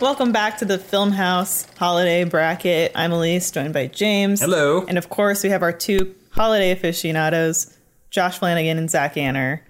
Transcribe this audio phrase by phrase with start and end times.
[0.00, 2.92] Welcome back to the Funhaus Holiday Bracket.
[2.94, 4.40] I'm Elyse, joined by James.
[4.40, 4.86] Hello.
[4.88, 7.76] And of course, we have our two holiday aficionados,
[8.08, 9.62] Josh Flanagan and Zach Anner,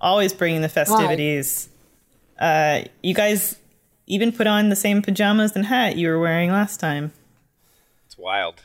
[0.00, 1.68] always bringing the festivities.
[2.38, 3.58] Uh, you guys
[4.06, 7.12] even put on the same pajamas and hat you were wearing last time.
[8.06, 8.62] It's wild.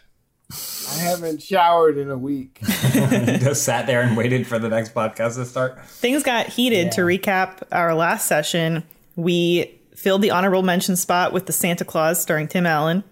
[0.50, 2.59] I haven't showered in a week.
[2.64, 5.86] Just sat there and waited for the next podcast to start.
[5.88, 8.84] Things got heated to recap our last session.
[9.18, 13.04] We filled the honorable mention spot with the Santa Clause starring Tim Allen.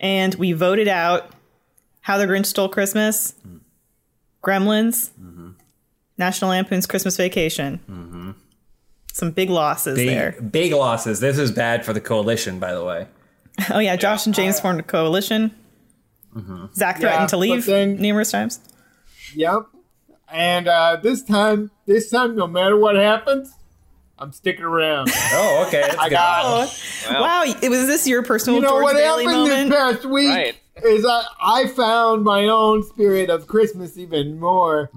[0.00, 1.30] And we voted out
[2.02, 3.34] How the Grinch Stole Christmas,
[4.42, 5.10] Gremlins,
[6.18, 8.34] National Lampoon's Christmas Vacation.
[9.12, 10.32] Some big losses Big, there.
[10.42, 11.20] big losses.
[11.20, 13.06] This is bad for the coalition, by the way.
[13.70, 15.54] Oh, yeah, Josh and James formed a coalition.
[16.74, 18.58] Zach threatened Yeah, to leave then- numerous times.
[19.36, 19.60] Yep.
[20.28, 23.52] And uh, this time, this time, no matter what happens,
[24.18, 25.10] I'm sticking around.
[25.32, 25.80] Oh, okay.
[25.82, 26.42] That's I got.
[26.44, 27.20] Oh, Wow.
[27.22, 27.54] wow.
[27.62, 29.70] It was this your personal You know George what Bailey happened moment?
[29.70, 30.54] this past week Right.
[30.84, 34.90] is I, I found my own spirit of Christmas even more,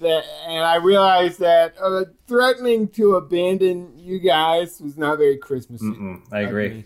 [0.00, 5.84] that, and I realized that uh, threatening to abandon you guys was not very Christmassy.
[5.86, 6.84] Mm, I agree.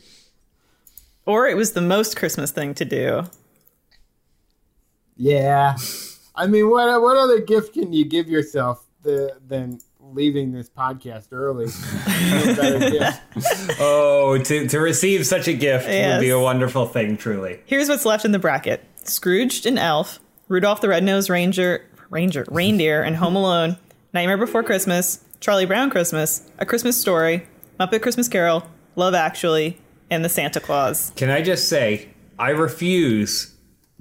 [1.27, 3.25] Or it was the most Christmas thing to do.
[5.17, 5.77] Yeah.
[6.35, 9.79] I mean, what what other gift can you give yourself the, than
[10.15, 11.67] leaving this podcast early?
[11.67, 13.81] No better gift.
[13.81, 17.61] Oh, to, to receive such a gift would be a wonderful thing, truly.
[17.65, 20.19] Here's what's left in the bracket: Scrooged and Elf,
[20.49, 23.77] Rudolph the Red-Nosed Ranger, Ranger, Reindeer, and Home Alone,
[24.13, 27.47] Nightmare Before Christmas, Charlie Brown Christmas, A Christmas Story,
[27.81, 28.65] Muppet Christmas Carol,
[28.97, 29.79] Love Actually,
[30.11, 31.13] and The Santa Clause.
[31.17, 33.53] Can I just say, I refuse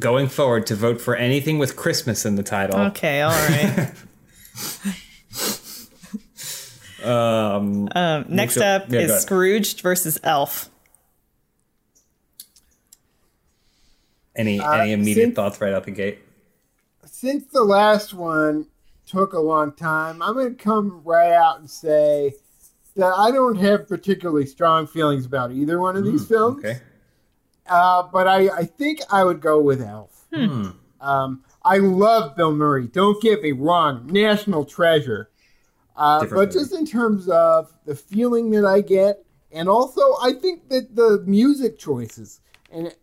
[0.01, 2.77] going forward to vote for anything with Christmas in the title.
[2.87, 3.93] Okay, all right.
[7.03, 9.21] Um, Um, next sure- up yeah, is ahead.
[9.21, 10.69] Scrooged versus Elf.
[14.35, 16.19] any Uh, any immediate since- thoughts right out the gate?
[17.05, 18.67] Since the last one
[19.05, 22.35] took a long time, I'm going to come right out and say
[22.95, 26.59] that I don't have particularly strong feelings about either one of these films.
[26.63, 26.79] Okay.
[27.67, 30.25] Uh, but I, I think I would go with Elf.
[30.33, 30.69] Hmm.
[30.99, 32.87] Um, I love Bill Murray.
[32.87, 35.29] Don't get me wrong, national treasure.
[36.01, 36.51] Uh, but movie.
[36.59, 41.23] just in terms of the feeling that I get, and also I think that the
[41.27, 42.41] music choices
[42.71, 42.95] and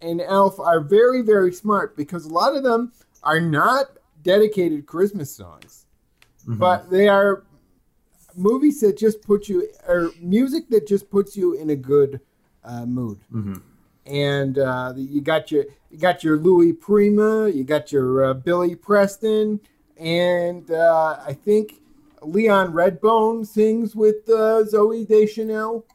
[0.00, 2.92] and Elf are very very smart because a lot of them
[3.22, 3.86] are not
[4.22, 5.86] dedicated Christmas songs,
[6.46, 6.58] Mm-hmm.
[6.58, 7.42] but they are
[8.36, 12.20] movies that just put you or music that just puts you in a good
[12.64, 13.56] uh, mood Mm-hmm.
[14.06, 18.74] and uh, you got your you got your Louis Prima, you got your uh, Billy
[18.76, 19.58] Preston,
[19.96, 21.80] and uh, I think
[22.24, 25.86] Leon Redbone sings with uh, Zooey Deschanel.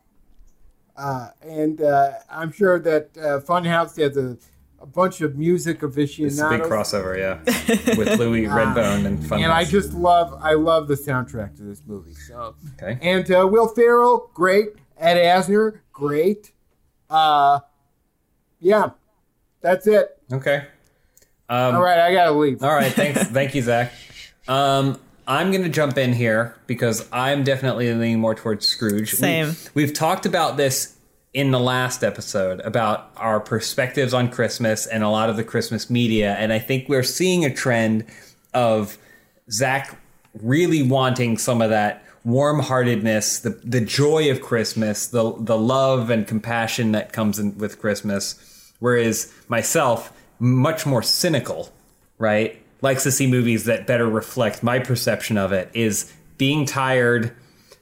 [0.96, 4.38] Uh, and uh, I'm sure that uh, Funhaus has a,
[4.82, 6.40] a bunch of music aficionados.
[6.40, 9.44] It's a big crossover, yeah, with Louis Redbone and Funhaus.
[9.44, 12.14] and I just love I love the soundtrack to this movie.
[12.14, 13.00] So okay.
[13.02, 14.74] and uh, Will Ferrell, great.
[14.98, 16.52] Ed Asner, great.
[17.10, 17.62] Uh,
[18.60, 18.90] yeah,
[19.62, 20.18] that's it.
[20.34, 20.68] Okay.
[21.48, 22.62] Um, All right, I gotta leave.
[22.62, 23.94] All right, thanks, thank you, Zach.
[24.48, 29.14] Um, I'm gonna jump in here because I'm definitely leaning more towards Scrooge.
[29.14, 29.56] We- Same.
[29.76, 30.96] we've talked about this
[31.36, 35.88] in the last episode about our perspectives on Christmas and a lot of the Christmas
[35.88, 38.06] media, and I think we're seeing a trend
[38.56, 38.98] of
[39.52, 39.96] Zach
[40.42, 46.26] really wanting some of that warm-heartedness, the the joy of Christmas, the the love and
[46.28, 51.72] compassion that comes in with Christmas, whereas myself much more cynical,
[52.18, 52.60] right?
[52.82, 57.36] Likes to see movies that better reflect my perception of it is being tired,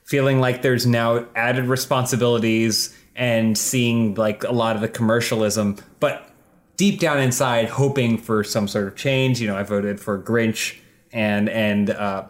[0.03, 6.29] feeling like there's now added responsibilities and seeing like a lot of the commercialism, but
[6.77, 9.41] deep down inside hoping for some sort of change.
[9.41, 10.77] You know, I voted for Grinch
[11.11, 12.25] and and uh,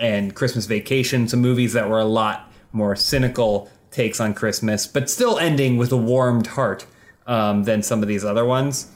[0.00, 5.10] and Christmas Vacation, some movies that were a lot more cynical takes on Christmas, but
[5.10, 6.86] still ending with a warmed heart
[7.26, 8.90] um, than some of these other ones.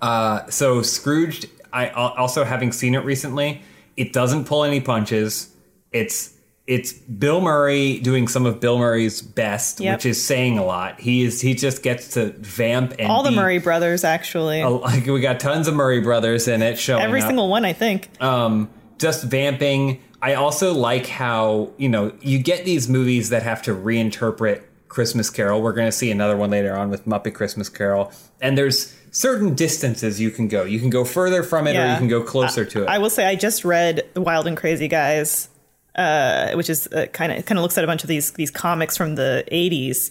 [0.00, 1.46] Uh, so Scrooged,
[1.84, 3.60] I also having seen it recently,
[3.96, 5.54] it doesn't pull any punches.
[5.92, 6.32] It's
[6.66, 9.98] it's Bill Murray doing some of Bill Murray's best, Yep.
[9.98, 10.98] which is saying a lot.
[11.00, 14.64] He is he just gets to vamp and All the be- Murray brothers, actually.
[14.64, 17.28] Like we got tons of Murray brothers in it showing Every up.
[17.28, 18.08] single one, I think.
[18.20, 18.68] um,
[18.98, 20.02] just vamping.
[20.22, 25.30] I also like how you know you get these movies that have to reinterpret Christmas
[25.30, 25.62] Carol.
[25.62, 29.54] We're going to see another one later on with Muppet Christmas Carol, and there's certain
[29.54, 30.64] distances you can go.
[30.64, 32.88] You can go further from it, or you can go closer to it.
[32.88, 35.48] I will say I just read The Wild and Crazy Guys,
[35.94, 38.96] uh, which is kind of kind of looks at a bunch of these these comics
[38.96, 40.10] from the '80s,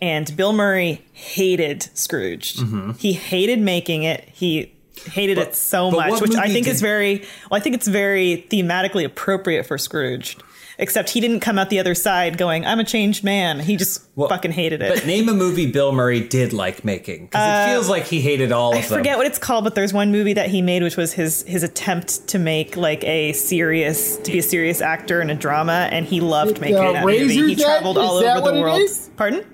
[0.00, 2.56] and Bill Murray hated Scrooge.
[2.98, 4.28] He hated making it.
[4.32, 4.72] He
[5.12, 7.20] hated But- it so much, which I think did- is very
[7.50, 10.36] well, I think it's very thematically appropriate for Scrooge.
[10.80, 14.02] Except he didn't come out the other side going, "I'm a changed man." He just
[14.16, 14.92] Well, fucking hated it.
[14.94, 18.50] But name a movie Bill Murray did like making because it feels like he hated
[18.50, 18.94] all Uh, I of them.
[18.98, 21.42] I forget what it's called, but there's one movie that he made, which was his
[21.42, 25.88] his attempt to make like a serious to be a serious actor in a drama,
[25.92, 27.28] and he loved It, making uh, that movie.
[27.28, 27.60] He Razor's Edge?
[27.60, 28.80] traveled all Is over what the it world.
[28.80, 29.10] is?
[29.16, 29.44] Pardon?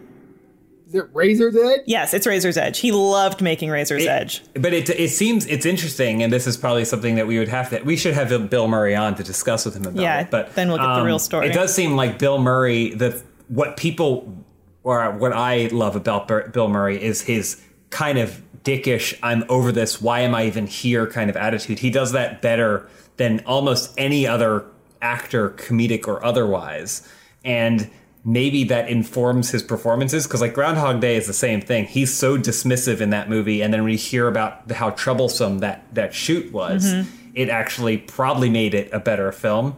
[0.86, 1.80] Is it Razor's Edge?
[1.86, 2.78] Yes, it's Razor's Edge.
[2.78, 4.42] He loved making Razor's It- Edge.
[4.54, 7.70] But it it seems it's interesting, and this is probably something that we would have
[7.70, 10.30] to we should have Bill Murray on to discuss with him about Yeah, it.
[10.30, 11.48] But then we'll get the um, real story.
[11.48, 14.44] It does seem like Bill Murray the what people
[14.84, 17.60] or what I love about Bill Murray is his
[17.90, 21.80] kind of dickish I'm over this why am I even here kind of attitude.
[21.80, 24.64] He does that better than almost any other
[25.02, 27.06] actor comedic or otherwise.
[27.44, 27.90] And
[28.26, 31.84] maybe that informs his performances because like groundhog day is the same thing.
[31.84, 35.84] He's so dismissive in that movie and then when you hear about how troublesome that
[35.94, 37.08] that shoot was mm-hmm.
[37.34, 39.76] it actually probably made it a better film.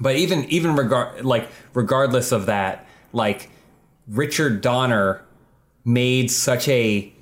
[0.00, 3.48] But even even regard like regardless of that like
[4.08, 5.24] richard donner
[5.84, 7.12] made such a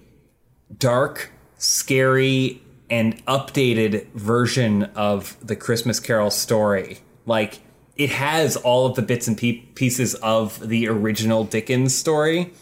[0.79, 7.01] dark scary and updated version of the christmas carol story.
[7.27, 7.61] Like
[7.99, 12.53] it has all of the bits and pe- pieces of the original dickens story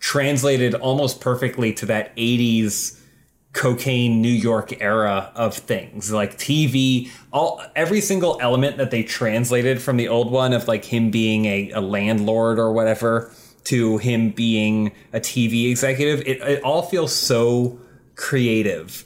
[0.00, 2.98] translated almost perfectly to that 80s
[3.52, 6.10] cocaine New York era of things.
[6.10, 10.84] Like TV all every single element that they translated from the old one of like
[10.84, 13.30] him being a, a landlord or whatever
[13.64, 17.78] to him being a TV executive it, it all feels so
[18.14, 19.04] creative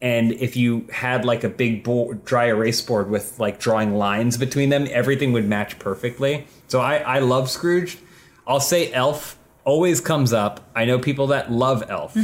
[0.00, 4.36] and if you had like a big board, dry erase board with like drawing lines
[4.36, 7.98] between them everything would match perfectly so I, I love Scrooge
[8.46, 12.16] I'll say Elf always comes up I know people that love Elf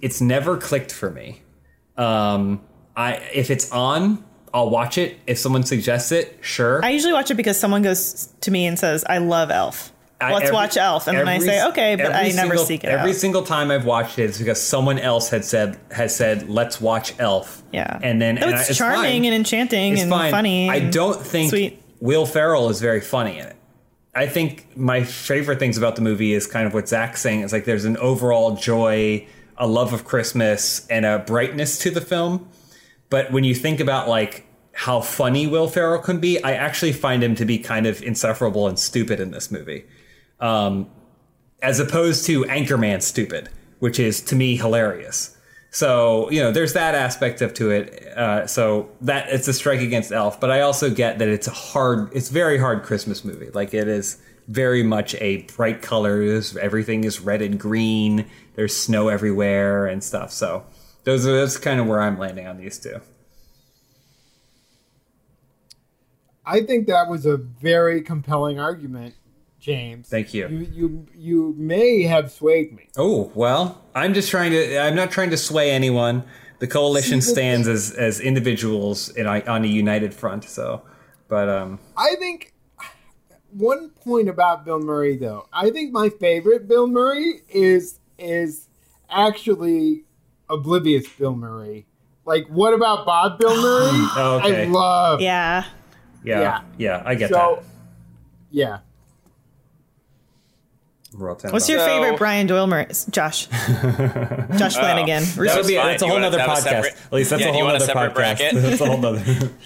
[0.00, 1.42] it's never clicked for me.
[1.96, 2.60] Um,
[2.96, 5.18] I if it's on, I'll watch it.
[5.26, 6.84] If someone suggests it, sure.
[6.84, 9.92] I usually watch it because someone goes to me and says, "I love Elf.
[10.20, 12.84] Let's every- watch Elf," and then I say, "Okay," but I every never single- seek
[12.84, 13.16] it Every out.
[13.16, 17.12] single time I've watched it, it's because someone else had said has said, "Let's watch
[17.18, 19.24] Elf." Yeah, and then and it's I- charming fine.
[19.26, 20.30] and enchanting It's and fine.
[20.30, 20.70] funny.
[20.70, 21.82] I don't think sweet.
[22.00, 23.56] Will Ferrell is very funny in it.
[24.14, 27.40] I think my favorite things about the movie is kind of what Zach's saying.
[27.42, 29.26] It's like there's an overall joy,
[29.58, 32.48] a love of Christmas, and a brightness to the film.
[33.10, 37.22] But when you think about like how funny Will Ferrell can be, I actually find
[37.22, 39.84] him to be kind of insufferable and stupid in this movie,
[40.40, 40.88] um,
[41.62, 43.48] as opposed to Anchorman stupid,
[43.78, 45.36] which is to me hilarious.
[45.70, 48.06] So you know, there's that aspect of to it.
[48.16, 51.52] Uh, so that it's a strike against Elf, but I also get that it's a
[51.52, 53.50] hard, it's very hard Christmas movie.
[53.50, 54.18] Like it is
[54.48, 56.56] very much a bright colors.
[56.56, 58.26] Everything is red and green.
[58.54, 60.32] There's snow everywhere and stuff.
[60.32, 60.64] So
[61.04, 63.00] those are that's kind of where I'm landing on these two.
[66.44, 69.14] I think that was a very compelling argument,
[69.66, 70.08] James.
[70.08, 70.46] Thank you.
[70.48, 72.88] You you you may have swayed me.
[72.96, 74.78] Oh well, I'm just trying to.
[74.78, 76.22] I'm not trying to sway anyone.
[76.60, 80.44] The coalition See, the- stands as as individuals in on a united front.
[80.44, 80.82] So,
[81.28, 82.54] but um, I think
[83.50, 88.68] one point about Bill Murray though, I think my favorite Bill Murray is is
[89.10, 90.04] actually
[90.48, 91.86] Oblivious Bill Murray.
[92.24, 94.06] Like what about Bob Bill Murray?
[94.16, 94.62] Oh, okay.
[94.62, 95.64] I love Yeah,
[96.24, 97.02] yeah, yeah, Yeah.
[97.04, 97.64] I get so that.
[98.50, 98.78] yeah.
[101.18, 101.52] Royal Tenenbaums.
[101.52, 102.86] What's your So- favorite Brian Doyle Murray?
[103.10, 103.46] Josh.
[103.46, 105.22] Josh Flanagan.
[105.24, 105.86] That would be fine.
[105.86, 106.62] that's a whole wanna other podcast.
[106.62, 108.14] separate- At least that's Yeah, a whole want other podcast.
[108.14, 108.54] bracket?
[108.62, 109.50] that's a whole other.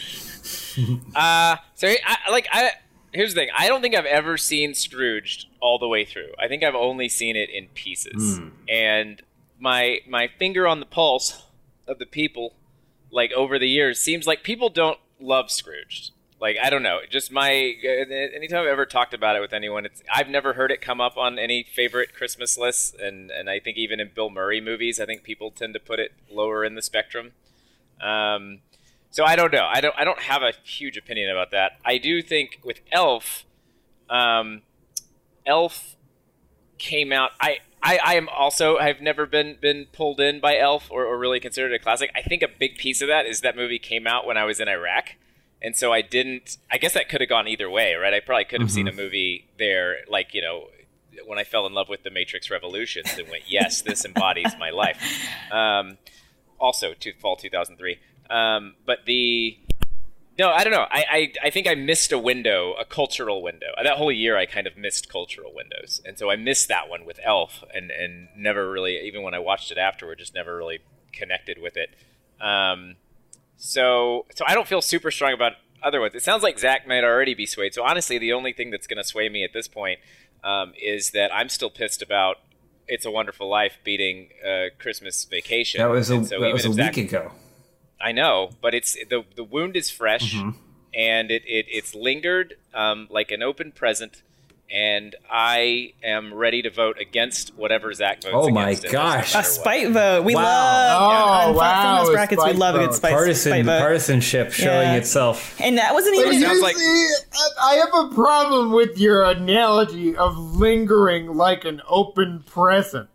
[1.16, 2.70] Uh, so I, like I
[3.12, 3.48] here's the thing.
[3.56, 6.28] I don't think I've ever seen Scrooged all the way through.
[6.38, 8.38] I think I've only seen it in pieces.
[8.38, 8.48] Hmm.
[8.68, 9.22] And
[9.58, 11.44] my my finger on the pulse
[11.88, 12.54] of the people,
[13.10, 16.12] like over the years, seems like people don't love Scrooged.
[16.40, 20.02] Like I don't know, just my anytime I've ever talked about it with anyone, it's
[20.12, 23.76] I've never heard it come up on any favorite Christmas lists, and and I think
[23.76, 26.82] even in Bill Murray movies, I think people tend to put it lower in the
[26.82, 27.32] spectrum.
[28.00, 28.60] Um,
[29.10, 29.66] so I don't know.
[29.68, 29.94] I don't.
[29.98, 31.72] I don't have a huge opinion about that.
[31.84, 33.44] I do think with Elf,
[34.08, 34.62] um,
[35.44, 35.96] Elf
[36.78, 37.32] came out.
[37.40, 38.78] I, I, I am also.
[38.78, 42.10] I've never been been pulled in by Elf or, or really considered a classic.
[42.14, 44.60] I think a big piece of that is that movie came out when I was
[44.60, 45.16] in Iraq,
[45.62, 46.56] and so I didn't.
[46.70, 48.14] I guess that could have gone either way, right?
[48.14, 50.68] I probably could have seen a movie there, like you know.
[51.26, 54.70] When I fell in love with the Matrix Revolutions and went, yes, this embodies my
[54.70, 54.96] life.
[55.52, 55.98] Um,
[56.60, 57.98] also, to fall 2003.
[58.30, 59.58] Um, but the
[60.38, 60.86] No, I don't know.
[60.88, 63.66] I, I, I think I missed a window, a cultural window.
[63.82, 67.04] That whole year, I kind of missed cultural windows, and so I missed that one
[67.04, 70.78] with Elf, and and never really, even when I watched it afterward, just never really
[71.12, 71.90] connected with it.
[72.40, 72.96] Um,
[73.60, 75.52] so so I don't feel super strong about
[75.82, 76.14] other ones.
[76.14, 77.74] It sounds like Zach might already be swayed.
[77.74, 80.00] So honestly, the only thing that's going to sway me at this point
[80.42, 82.36] um, is that I'm still pissed about
[82.88, 86.64] "It's a Wonderful Life" beating uh, "Christmas Vacation." That was a And so that was
[86.64, 87.32] a if week ago.
[88.00, 90.50] I know, but it's the the wound is fresh, Mm-hmm.
[90.94, 94.22] and it, it it's lingered um, like an open present.
[94.72, 98.34] And I am ready to vote against whatever Zach votes.
[98.36, 99.34] Oh my against gosh.
[99.34, 99.52] A matter what.
[99.54, 100.24] spite vote.
[100.24, 100.42] We Wow.
[100.42, 102.44] love Oh, yeah, wow, Funhaus brackets.
[102.44, 103.80] We spite love a good spite, Partisan spite vote.
[103.80, 104.94] partisanship showing Yeah.
[104.94, 105.60] itself.
[105.60, 106.34] And that wasn't even.
[106.34, 106.76] you sounds like-
[107.60, 113.08] I have a problem with your analogy of lingering like an open present.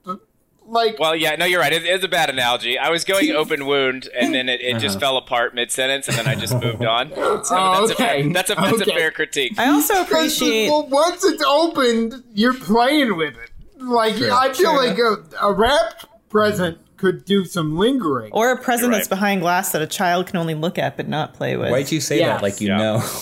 [0.75, 1.73] Like, Well, yeah, no, you're right.
[1.73, 2.77] It is a bad analogy.
[2.77, 4.99] I was going open wound, and then it, it just uh-huh.
[4.99, 7.11] fell apart mid sentence, and then I just moved on.
[7.15, 8.31] Oh, so Oh, that's, a fair, okay.
[8.31, 9.57] that's, a, that's a fair critique.
[9.57, 10.69] I also appreciate.
[10.69, 13.51] well, once it's opened, you're playing with it.
[13.81, 14.85] Like, I feel True.
[14.87, 18.31] like a, a wrapped present could do some lingering.
[18.33, 21.07] Or a present You're that's behind glass that a child can only look at but
[21.07, 21.71] not play with.
[21.71, 22.27] Why'd you say Yes.
[22.27, 22.77] that like you Yeah.
[22.77, 23.03] know?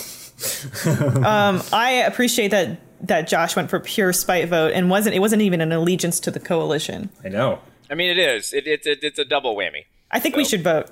[0.86, 5.42] Um, I appreciate that that Josh went for pure spite vote and wasn't it wasn't
[5.42, 7.10] even an allegiance to the coalition.
[7.24, 7.60] I know.
[7.92, 8.54] I mean, it is.
[8.54, 9.86] It, it, it, it's a double whammy.
[10.10, 10.88] I think we should vote.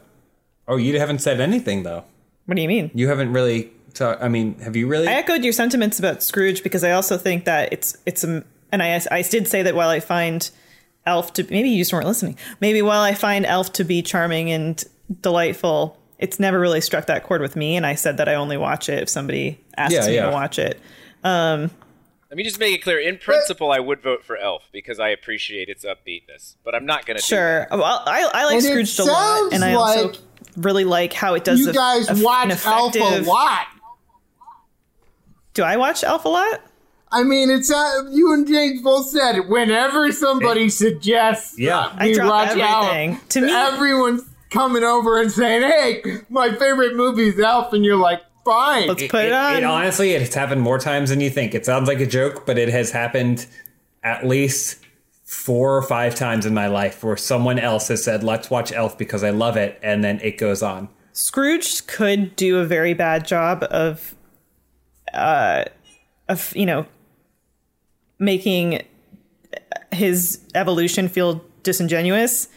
[0.67, 2.03] Oh, you haven't said anything though.
[2.45, 2.91] What do you mean?
[2.93, 3.71] You haven't really.
[3.93, 5.07] Ta- I mean, have you really?
[5.07, 8.81] I echoed your sentiments about Scrooge because I also think that it's it's a and
[8.83, 10.49] I I did say that while I find
[11.05, 12.37] Elf to maybe you just weren't listening.
[12.59, 14.83] Maybe while I find Elf to be charming and
[15.21, 17.75] delightful, it's never really struck that chord with me.
[17.75, 20.25] And I said that I only watch it if somebody asks Yeah, me yeah.
[20.27, 20.79] to watch it.
[21.23, 21.69] Um,
[22.31, 22.97] Let me just make it clear.
[22.97, 27.05] In principle, I would vote for Elf because I appreciate its upbeatness, but I'm not
[27.05, 27.21] going to.
[27.23, 27.67] Sure.
[27.69, 30.17] Well, I I like And Scrooge a lot, and I also like
[30.55, 31.59] really like how it does.
[31.59, 33.67] you a- guys a- an watch Alpha a lot.
[35.53, 36.61] Do I watch Elf a lot?
[37.11, 39.49] I mean, it's uh, you and James both said.
[39.49, 41.91] Whenever somebody suggests, Yeah.
[41.97, 43.11] I we drop watch everything.
[43.15, 47.83] Alf, To me- everyone's coming over and saying, "Hey, my favorite movie is Elf," and
[47.83, 49.63] you're like, "Fine." Let's put it, on.
[49.63, 51.53] honestly, it's happened more times than you think.
[51.53, 53.45] It sounds like a joke, but it has happened
[54.03, 54.77] at least
[55.23, 58.97] four or five times in my life where someone else has said, "Let's watch Elf
[58.97, 60.89] because I love it," and then it goes on.
[61.13, 64.15] Scrooge could do a very bad job of,
[65.13, 65.65] uh,
[66.29, 66.85] of you know,
[68.19, 68.81] making
[69.91, 72.47] his evolution feel disingenuous,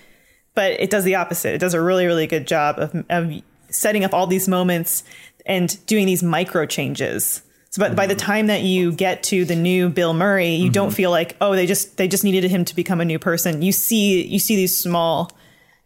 [0.55, 1.55] but it does the opposite.
[1.55, 3.33] It does a really, really good job of, of
[3.71, 5.05] setting up all these moments
[5.47, 7.43] and doing these micro changes.
[7.71, 10.93] So, but by the time that you get to the new Bill Murray, you don't
[10.93, 13.63] feel like, oh, they just they just needed him to become a new person.
[13.63, 15.33] You see, you see these small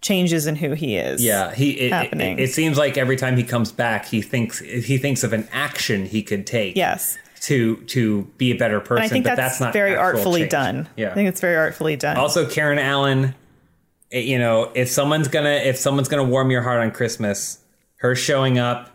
[0.03, 1.25] changes in who he is.
[1.25, 1.71] Yeah, he.
[1.71, 2.39] It, happening.
[2.39, 5.49] It, it seems like every time he comes back, he thinks he thinks of an
[5.51, 6.77] action he could take.
[6.77, 7.17] Yes.
[7.43, 10.41] To to be a better person, And I think but that's, that's, not very artfully
[10.41, 10.51] change.
[10.51, 10.89] done.
[10.97, 11.13] Yeah.
[11.13, 12.19] I think it's very artfully done.
[12.19, 13.35] Also, Karen Allen,
[14.13, 17.61] eh, you know, if someone's gonna if someone's gonna warm your heart on Christmas,
[18.01, 18.91] her showing up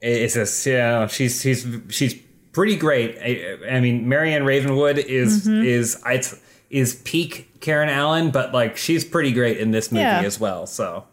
[0.00, 2.14] is a you know she's she's she's
[2.52, 3.18] pretty great.
[3.18, 5.64] I, I mean, Marion Ravenwood is Mm-hmm.
[5.64, 6.40] is is
[6.70, 10.20] is peak Karen Allen, but like she's pretty great in this movie Yeah.
[10.22, 10.66] as well.
[10.66, 11.04] So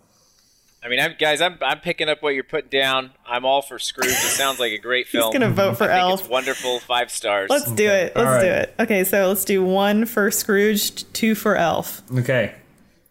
[0.84, 3.12] I mean, I'm, guys, I'm, I'm picking up what you're putting down.
[3.28, 4.08] I'm all for Scrooge.
[4.12, 5.34] It sounds like a great film.
[5.34, 6.20] He's gonna vote for I think Elf.
[6.22, 6.80] It's wonderful.
[6.80, 7.50] Five stars.
[7.50, 8.16] let's do it.
[8.16, 8.76] Let's All do it.
[8.80, 12.04] Okay, so let's do one for Scrooge, two for Elf.
[12.20, 12.56] okay,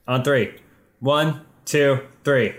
[0.08, 0.54] on three,
[1.00, 2.54] one, two, three.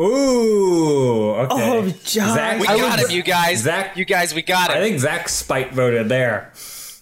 [0.00, 1.48] Ooh, okay.
[1.50, 2.34] Oh, Josh.
[2.34, 3.60] Zach, we I got would- him, you guys.
[3.62, 4.76] Zach- you guys, we got it.
[4.76, 6.52] I think Zach spite voted there.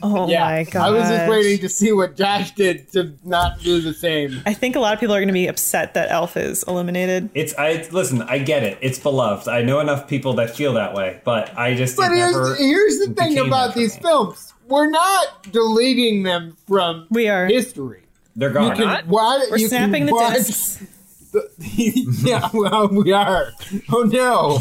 [0.05, 0.89] Oh yeah, my god!
[0.89, 4.43] I was just waiting to see what Josh did to not do the same.
[4.45, 7.31] I think a lot of people are going to be upset that Elf is eliminated.
[7.35, 8.21] It's I listen.
[8.23, 8.79] I get it.
[8.83, 9.47] It's beloved.
[9.47, 11.97] I know enough people that feel that way, but I just.
[11.97, 14.03] But here's never here's the thing about these me.
[14.03, 17.47] films: we're not deleting them from We are.
[17.47, 18.03] history.
[18.35, 18.77] They're You gone.
[18.77, 19.07] can not?
[19.07, 19.43] watch.
[19.53, 20.83] We're you snapping can the watch discs.
[21.33, 21.51] the-
[22.25, 23.53] yeah, well, we are.
[23.93, 24.59] Oh no.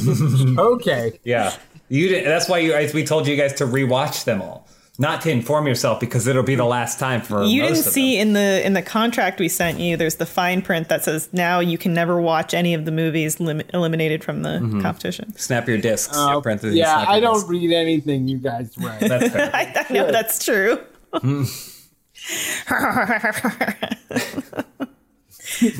[0.75, 1.19] okay.
[1.23, 1.55] Yeah,
[1.89, 2.07] you.
[2.09, 2.73] Did, that's why you.
[2.73, 6.43] I, we told you guys to rewatch them all, not to inform yourself because it'll
[6.43, 7.43] be the last time for.
[7.43, 8.27] You most didn't of see them.
[8.29, 9.97] in the in the contract we sent you.
[9.97, 13.39] There's the fine print that says now you can never watch any of the movies
[13.39, 14.81] lim- eliminated from the Mm-hmm.
[14.81, 15.35] competition.
[15.37, 16.15] Snap your discs.
[16.15, 17.49] Uh, parentheses, yeah, snap I don't discs.
[17.49, 18.99] read anything you guys write.
[19.01, 19.49] That's fair.
[19.53, 20.79] I, I know that's true.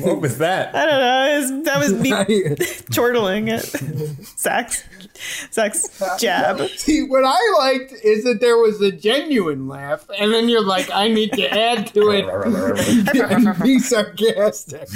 [0.00, 0.74] What was that?
[0.74, 1.40] I don't know.
[1.40, 2.56] Was, that was me
[2.94, 3.64] chortling at
[4.38, 4.84] Zach's
[5.52, 6.68] Zach's jab.
[6.70, 10.90] See, what I liked is that there was a genuine laugh, and then you're like,
[10.90, 12.24] I need to add to it
[13.30, 14.88] and be sarcastic.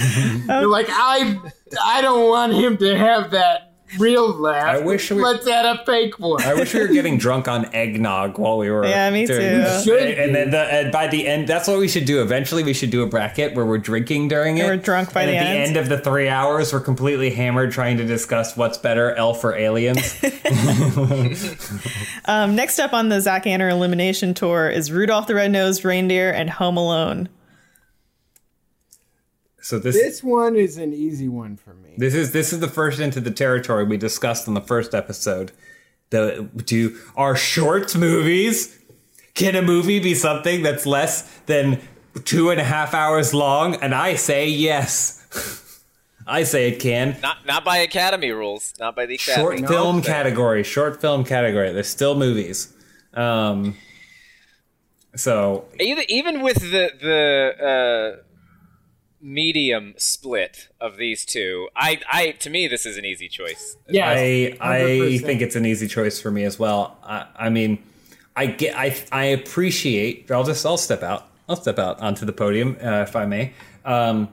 [0.48, 1.38] You're like, I
[1.84, 3.65] I don't want him to have that
[3.98, 4.66] real laugh.
[4.66, 6.42] I wish we- Let's add a fake one.
[6.42, 8.86] I wish we were getting drunk on eggnog while we were.
[8.86, 9.44] Yeah, me doing too.
[9.58, 9.84] this.
[9.84, 12.22] Should And then the, and by the end, that's what we should do.
[12.22, 14.64] Eventually, we should do a bracket where we're drinking during it.
[14.64, 15.56] we're drunk by and the at end.
[15.56, 19.42] the end of the three hours, we're completely hammered trying to discuss what's better, Elf
[19.44, 20.20] or Aliens.
[22.28, 26.50] Um, next up on the Zach Anner elimination tour is Rudolph the Red-Nosed Reindeer and
[26.50, 27.28] Home Alone.
[29.66, 31.94] So this this one is an easy one for me.
[31.98, 35.50] This is this is the first into the territory we discussed in the first episode.
[36.10, 38.78] The do are short movies?
[39.34, 41.80] Can a movie be something that's less than
[42.24, 43.74] two and a half hours long?
[43.82, 45.82] And I say yes.
[46.28, 47.16] I say it can.
[47.20, 48.72] Not not by Academy rules.
[48.78, 49.58] Not by the Academy.
[49.58, 50.06] Short film Okay.
[50.06, 50.62] category.
[50.62, 51.72] Short film category.
[51.72, 52.72] They're still movies.
[53.14, 53.76] Um.
[55.16, 58.22] So Even even with the the uh,
[59.26, 63.76] medium split of these two, I I to me this is an easy choice.
[63.88, 66.96] Yeah, I I think it's an easy choice for me as well.
[67.02, 67.82] I, I mean,
[68.36, 70.30] I get I I appreciate.
[70.30, 71.28] I'll just I'll step out.
[71.48, 73.52] I'll step out onto the podium uh, if I may.
[73.84, 74.28] Um,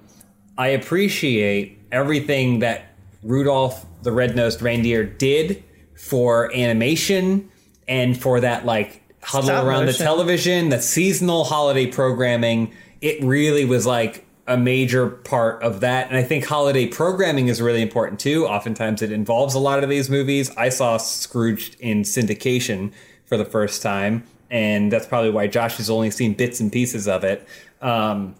[0.58, 5.64] I appreciate everything that Rudolph the Red-Nosed Reindeer did
[5.96, 7.50] for animation
[7.88, 12.74] and for that like huddle Stop around the television, the seasonal holiday programming.
[13.02, 16.08] It really was like a major part of that.
[16.10, 18.46] And I think holiday programming is really important too.
[18.46, 20.52] Oftentimes it involves a lot of these movies.
[20.58, 22.92] I saw Scrooge in syndication
[23.26, 27.08] for the first time, and that's probably why Josh has only seen bits and pieces
[27.08, 27.48] of it.
[27.82, 28.36] Um,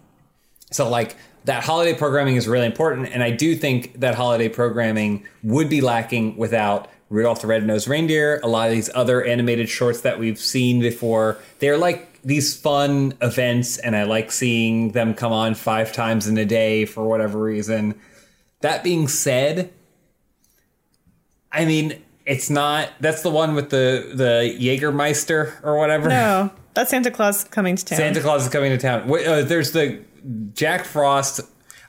[0.70, 5.26] so like that holiday programming is really important, and I do think that holiday programming
[5.42, 8.40] would be lacking without Rudolph the Red-Nosed Reindeer.
[8.42, 13.14] A lot of these other animated shorts that we've seen before, they're like these fun
[13.20, 17.38] events, and I like seeing them come on five times in a day for whatever
[17.38, 18.00] reason.
[18.60, 19.72] That being said,
[21.52, 22.90] I mean, it's not.
[23.00, 26.08] That's the one with the the Jägermeister or whatever.
[26.08, 27.98] No, that's Santa Claus coming to town.
[27.98, 29.06] Santa Claus is coming to town.
[29.06, 30.02] Wait, uh, there's the
[30.54, 31.40] Jack Frost.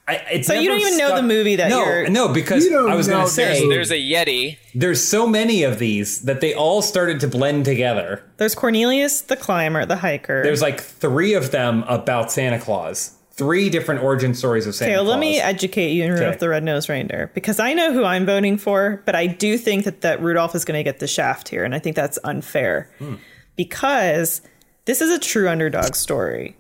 [0.08, 2.88] I, it's So you don't even know the movie that no, you're- no, because You
[2.88, 4.58] I was going to say There's a Yeti.
[4.76, 8.24] there's so many of these that they all started to blend together.
[8.38, 10.44] There's Cornelius the climber, the hiker.
[10.44, 13.12] There's like three of them about Santa Claus.
[13.32, 15.12] Three different origin stories of Santa Okay, well, Claus.
[15.16, 16.40] let me educate you in Rudolph Okay.
[16.40, 20.02] the Red-Nosed Reindeer because I know who I'm voting for, but I do think that,
[20.02, 23.16] that Rudolph is going to get the shaft here, and I think that's unfair hmm.
[23.58, 24.42] because
[24.86, 26.56] this is a true underdog story.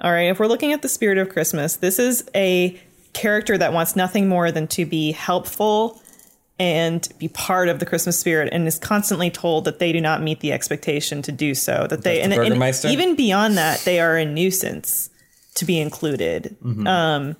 [0.00, 2.80] All right, if we're looking at the spirit of Christmas, this is a
[3.14, 6.00] character that wants nothing more than to be helpful
[6.60, 10.22] and be part of the Christmas spirit, and is constantly told that they do not
[10.22, 11.86] meet the expectation to do so.
[11.88, 15.10] That they and, the and even beyond that, they are a nuisance
[15.54, 16.56] to be included.
[16.86, 17.36] Um,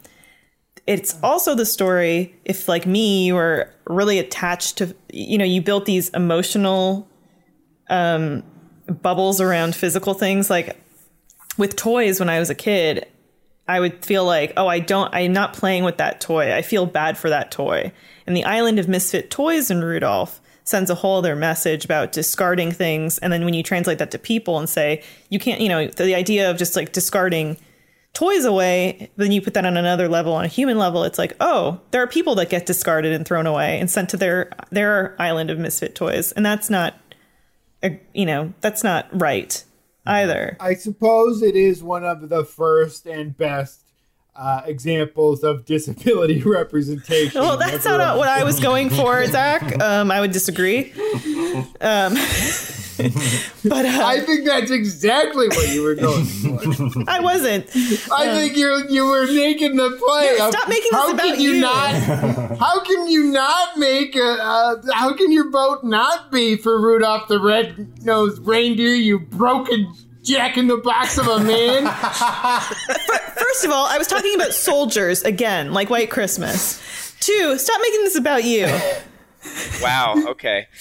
[0.87, 5.63] it's also the story if, like me, you were really attached to, you know, you
[5.63, 7.09] built these emotional
[7.91, 8.43] um,
[9.03, 10.49] bubbles around physical things.
[10.49, 10.81] Like
[11.59, 13.07] with toys when I was a kid,
[13.67, 16.55] I would feel like, oh, I don't, I'm not playing with that toy.
[16.55, 17.93] I feel bad for that toy.
[18.27, 22.73] And the Island of Misfit Toys in Rudolph sends a whole other message about discarding
[22.73, 23.19] things.
[23.19, 26.15] And then when you translate that to people and say, you can't, you know, the
[26.15, 27.59] idea of just like discarding
[28.15, 31.37] toys away, then you put that on another level, on a human level, it's like,
[31.41, 35.15] oh, there are people that get discarded and thrown away and sent to their their
[35.21, 36.95] island of misfit toys, and that's not,
[37.83, 39.63] uh, you know, that's not right
[40.09, 40.57] either.
[40.61, 43.83] I suppose it is one of the first and best
[44.35, 47.41] uh, examples of disability representation.
[47.41, 49.81] Well, that's not what I was going for, Zach.
[49.83, 50.93] Um, I would disagree.
[51.81, 52.17] Um,
[53.65, 57.05] but uh, I think that's exactly what you were going for.
[57.09, 57.67] I wasn't.
[58.13, 60.35] I think you you were making the play.
[60.37, 61.61] No, stop making this how about can you, you.
[61.61, 61.95] not?
[62.59, 64.39] How can you not make a?
[64.41, 68.95] Uh, how can your boat not be for Rudolph the Red-Nosed Reindeer?
[68.95, 71.85] You broken jack in the box of a man.
[73.37, 77.15] First of all, I was talking about soldiers again, like White Christmas.
[77.21, 78.67] Two, stop making this about you.
[79.83, 80.15] Wow.
[80.29, 80.67] Okay.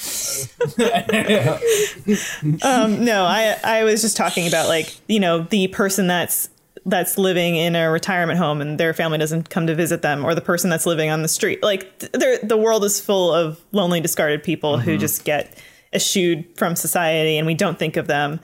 [2.63, 6.49] Um, no, I I was just talking about like you know the person that's
[6.85, 10.33] that's living in a retirement home and their family doesn't come to visit them, or
[10.33, 11.61] the person that's living on the street.
[11.61, 15.57] Like th- the world is full of lonely, discarded people who just get
[15.93, 18.39] eschewed from society, and we don't think of them.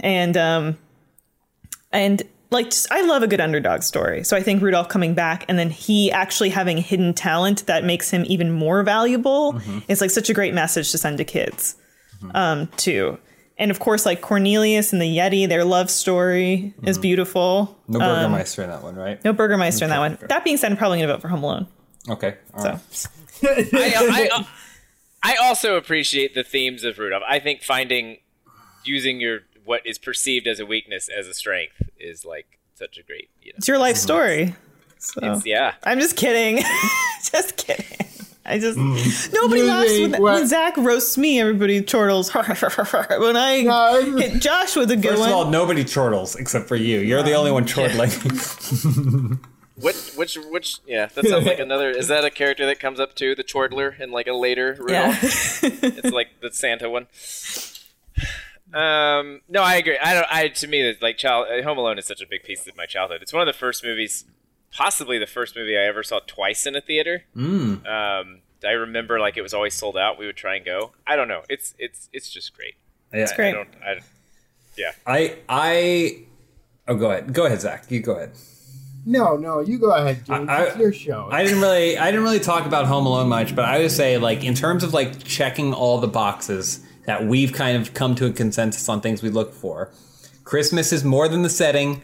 [0.00, 0.76] And um,
[1.92, 4.24] and like just, I love a good underdog story.
[4.24, 8.10] So I think Rudolph coming back and then he actually having hidden talent that makes
[8.10, 9.78] him even more valuable mm-hmm.
[9.88, 11.76] is like such a great message to send to kids
[12.18, 12.30] mm-hmm.
[12.34, 13.18] um, too.
[13.58, 17.02] And of course, like Cornelius and the Yeti, their love story is mm-hmm.
[17.02, 17.78] beautiful.
[17.88, 19.24] no Burgermeister um, in that one, right?
[19.24, 20.18] No Burgermeister in that one.
[20.28, 21.66] That being said, I'm probably gonna vote for Home Alone.
[22.08, 22.36] Okay.
[22.54, 22.68] all So
[23.42, 23.68] right.
[23.74, 24.46] I, I,
[25.22, 27.22] I also appreciate the themes of Rudolph.
[27.26, 28.18] I think finding
[28.84, 33.02] using your what is perceived as a weakness as a strength is like such a
[33.02, 33.28] great.
[33.42, 34.54] You know, it's your life story.
[34.98, 35.74] So it's, yeah.
[35.82, 36.64] I'm just kidding.
[37.22, 38.06] just kidding.
[38.48, 39.32] I just mm.
[39.34, 41.40] nobody You laughs when, when Zach roasts me.
[41.40, 42.32] Everybody chortles.
[42.34, 45.30] when I No, hit Josh with a good First one.
[45.30, 47.00] of all, nobody chortles except for you.
[47.00, 48.10] You're the only one chortling.
[49.78, 51.90] Which which which yeah, that sounds like another.
[51.90, 55.18] Is that a character that comes up too, the chortler in like a later yeah.
[55.20, 57.08] It's like the Santa one.
[58.74, 59.98] Um, no, I agree.
[59.98, 60.26] I don't.
[60.30, 62.76] I to me, it's like child uh, Home Alone is such a big piece of
[62.76, 63.22] my childhood.
[63.22, 64.24] It's one of the first movies,
[64.72, 67.24] possibly the first movie I ever saw twice in a theater.
[67.36, 67.86] Mm.
[67.86, 70.18] Um, I remember like it was always sold out.
[70.18, 70.92] We would try and go.
[71.06, 71.42] I don't know.
[71.48, 72.74] It's it's it's just great.
[73.12, 73.50] It's great.
[73.50, 73.68] I don't.
[73.84, 74.00] I,
[74.76, 74.92] yeah.
[75.06, 76.24] I I
[76.88, 77.32] oh go ahead.
[77.32, 77.84] Go ahead, Zach.
[77.90, 78.32] You go ahead.
[79.06, 80.48] no, no, you go ahead, James.
[80.48, 81.28] I- it's your show.
[81.30, 84.18] I didn't really I didn't really talk about Home Alone much, but I would say
[84.18, 88.26] like in terms of like checking all the boxes that we've kind of come to
[88.26, 89.90] a consensus on things we look for.
[90.44, 92.02] Christmas is more than the setting.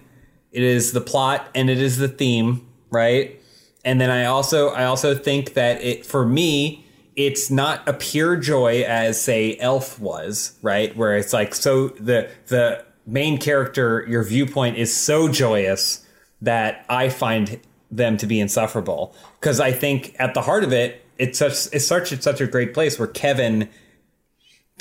[0.50, 3.38] It is the plot and it is the theme, right?
[3.84, 6.84] And then I also I also think that it for me
[7.14, 10.96] it's not a pure joy as say Elf was, right?
[10.96, 16.06] Where it's like so the the main character your viewpoint is so joyous
[16.40, 17.60] that I find
[17.90, 21.86] them to be insufferable because I think at the heart of it it's such it's
[21.86, 23.68] such it's such a great place where Kevin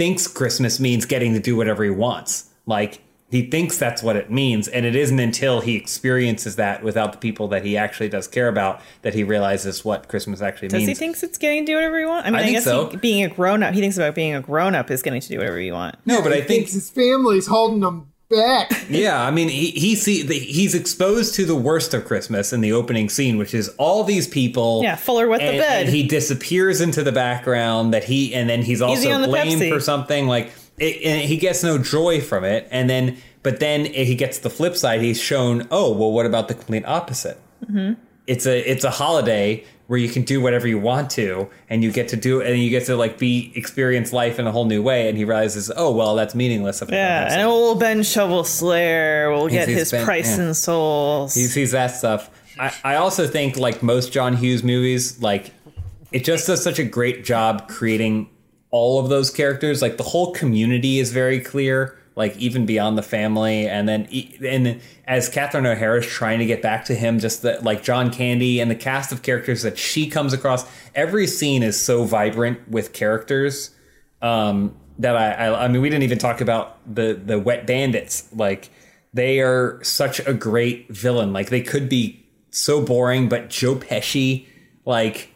[0.01, 2.49] thinks Christmas means getting to do whatever he wants.
[2.65, 7.11] Like he thinks that's what it means, and it isn't until he experiences that without
[7.11, 10.79] the people that he actually does care about that he realizes what Christmas actually Does
[10.79, 10.89] means.
[10.89, 12.27] he thinks it's getting to do whatever he wants?
[12.27, 12.89] I mean, I I, think guess so.
[12.89, 15.27] he, being a grown up, he thinks about being a grown up is getting to
[15.27, 15.95] do whatever you want.
[16.07, 18.71] no, but I think his family's holding him back.
[18.89, 22.61] Yeah, I mean, he he see the, he's exposed to the worst of Christmas in
[22.61, 24.81] the opening scene, which is all these people.
[24.83, 25.85] Yeah, Fuller with the bed.
[25.85, 27.93] and he disappears into the background.
[27.93, 29.69] That he and then he's also on blamed Pepsi.
[29.71, 30.27] for something.
[30.27, 34.39] Like it, and he gets no joy from it, and then but then he gets
[34.39, 35.01] the flip side.
[35.01, 37.39] He's shown, oh well, what about the complete opposite?
[37.65, 37.93] Mm-hmm.
[38.31, 41.91] It's a it's a holiday where you can do whatever you want to, and you
[41.91, 44.81] get to do and you get to like be experience life in a whole new
[44.81, 45.09] way.
[45.09, 46.81] And he realizes, oh well, that's meaningless.
[46.87, 50.45] Yeah, and old Ben Shovel Slayer will get his Ben- price yeah.
[50.45, 51.35] in souls.
[51.35, 52.29] He sees that stuff.
[52.57, 55.51] I, I also think like most John Hughes movies, like
[56.13, 58.29] it just does such a great job creating
[58.69, 59.81] all of those characters.
[59.81, 63.67] Like the whole community is very clear, like even beyond the family.
[63.67, 64.07] And then
[64.43, 68.59] and as Catherine O'Hara's trying to get back to him, just that like John Candy
[68.59, 72.93] and the cast of characters that she comes across, every scene is so vibrant with
[72.93, 73.71] characters
[74.21, 78.27] um, that I, I I mean we didn't even talk about the the wet bandits.
[78.33, 78.69] Like
[79.13, 81.33] they are such a great villain.
[81.33, 84.45] Like they could be so boring but Joe Pesci
[84.85, 85.33] like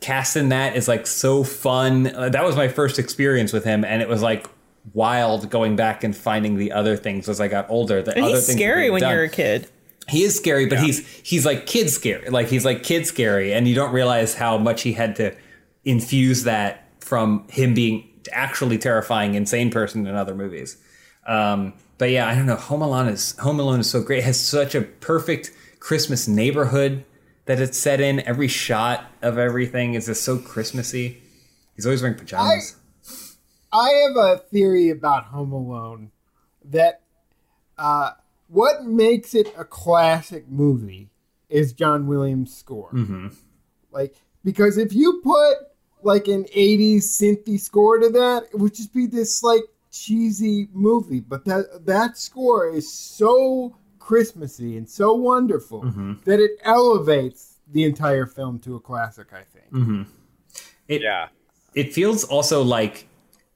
[0.00, 2.08] casting that is like so fun.
[2.08, 4.46] Uh, that was my first experience with him and it was like
[4.92, 8.34] wild going back and finding the other things as I got older the and other
[8.36, 9.68] he's things scary when done you're a kid.
[10.08, 12.28] he is scary, but he's he's like kid scary.
[12.30, 15.34] Like he's like kid scary, and you don't realize how much he had to
[15.84, 20.76] infuse that from him being actually terrifying, insane person in other movies.
[21.26, 22.56] Um, but yeah, I don't know.
[22.56, 24.20] Home Alone is Home Alone is so great.
[24.20, 27.04] It has such a perfect Christmas neighborhood
[27.46, 28.20] that it's set in.
[28.20, 31.22] Every shot of everything is just so Christmassy.
[31.76, 32.76] He's always wearing pajamas.
[32.76, 32.79] I
[33.72, 36.10] have a theory about Home Alone
[36.64, 37.02] that
[37.78, 38.12] uh,
[38.48, 41.10] what makes it a classic movie
[41.48, 42.90] is John Williams' score.
[42.92, 43.28] Mm-hmm.
[43.90, 45.54] Like, because if you put
[46.02, 51.20] like an 80s synthy score to that, it would just be this like cheesy movie.
[51.20, 56.14] But that that score is so Christmassy and so wonderful mm-hmm.
[56.24, 59.72] that it elevates the entire film to a classic, I think.
[59.72, 60.02] Mm-hmm.
[60.88, 61.28] It, Yeah.
[61.74, 63.06] it feels also like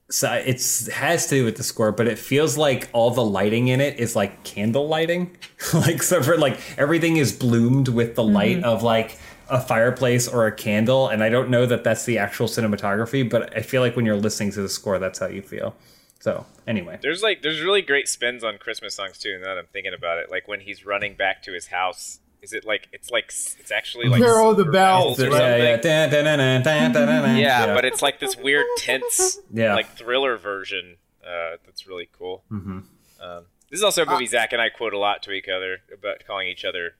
[0.09, 3.69] so it's has to do with the score, but it feels like all the lighting
[3.69, 5.35] in it is like candle lighting.
[5.73, 8.65] like so for like everything is bloomed with the light mm-hmm.
[8.65, 9.17] of like
[9.49, 13.55] a fireplace or a candle, and I don't know that that's the actual cinematography, but
[13.55, 15.75] I feel like when you're listening to the score, that's how you feel.
[16.19, 19.37] So anyway, There's like there's really great spins on Christmas songs too.
[19.39, 22.53] Now that I'm thinking about it, like when he's running back to his house, is
[22.53, 25.81] it like it's like it's actually like Carol the silver bells, or yeah, yeah, something?
[26.13, 27.37] Dun, dun, dun.
[27.37, 29.73] Yeah, but it's like this weird tense, Yeah.
[29.73, 30.97] like thriller version.
[31.25, 32.43] Uh, that's really cool.
[32.51, 32.79] Mm-hmm.
[33.19, 35.79] Um, this is also a movie Zach and I quote a lot to each other
[35.91, 36.93] about calling each other.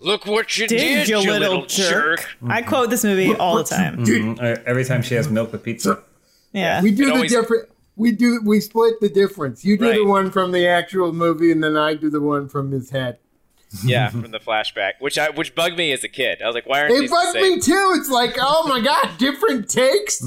[0.00, 2.24] Look what you Did, did, you you little, jerk.
[2.48, 4.04] I quote this movie all the time.
[4.04, 4.38] Mhm.
[4.40, 6.02] Uh, every time she has milk with pizza.
[6.52, 6.82] Yeah.
[6.82, 7.68] We do It the always- different.
[7.96, 8.40] We do.
[8.44, 9.64] We split the difference.
[9.64, 12.70] You do the one from the actual movie, and then I do the one from
[12.70, 13.18] his head.
[13.84, 16.40] Yeah, from the flashback, which I which bugged me as a kid.
[16.42, 17.54] I was like, why aren't It these the bugged same?
[17.56, 17.92] me too.
[17.98, 20.22] It's like, oh my god, different takes.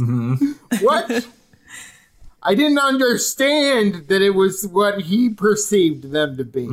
[0.81, 1.27] What?
[2.43, 6.67] I didn't understand that it was what he perceived them to be.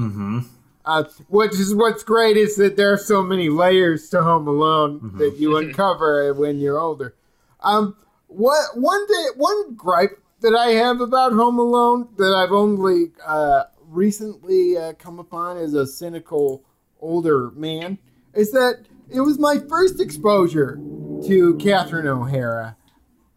[0.85, 5.13] Uh, which is what's great is that there are so many layers to Home Alone
[5.19, 7.15] that you uncover when you're older.
[7.61, 7.97] Um,
[8.29, 13.65] what one day, one gripe that I have about Home Alone that I've only uh,
[13.89, 16.65] recently uh, come upon as a cynical
[17.01, 17.99] older man
[18.35, 20.79] is that it was my first exposure
[21.27, 22.77] to Catherine O'Hara,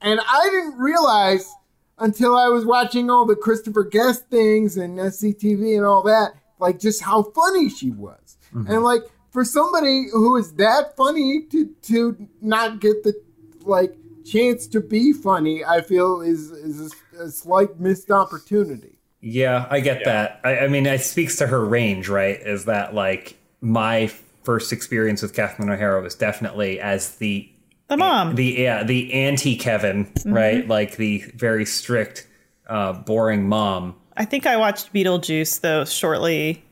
[0.02, 1.50] and I didn't realize
[1.98, 6.80] until I was watching all the Christopher Guest things and SCTV and all that, like
[6.80, 8.38] just how funny she was,
[8.68, 13.14] and like for somebody who is that funny to to not get the
[13.62, 18.98] like chance to be funny, I feel is is a, a slight missed opportunity.
[19.22, 20.40] Yeah, I get that.
[20.44, 22.40] I, I mean, it speaks to her range, right?
[22.40, 24.08] Is that like my
[24.44, 27.48] first experience with Catherine O'Hara was definitely as the
[27.88, 28.34] The mom.
[28.36, 30.68] the yeah the anti Kevin, right?
[30.68, 32.28] Like the very strict,
[32.68, 33.96] uh, boring mom.
[34.18, 36.64] I think I watched Beetlejuice though shortly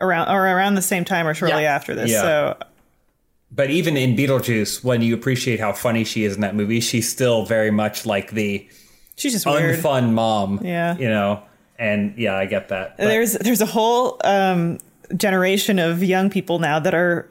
[0.00, 1.74] around or around the same time or shortly Yeah.
[1.74, 2.10] after this.
[2.10, 2.20] Yeah.
[2.22, 2.56] So
[3.50, 7.10] But even in Beetlejuice, when you appreciate how funny she is in that movie, she's
[7.10, 8.68] still very much like the
[9.16, 9.78] she's just weird.
[9.80, 10.60] unfun mom.
[10.62, 10.96] Yeah.
[10.98, 11.42] you know.
[11.78, 12.96] And yeah, I get that.
[12.96, 14.78] But- There's there's a whole um,
[15.16, 17.28] generation of young people now that are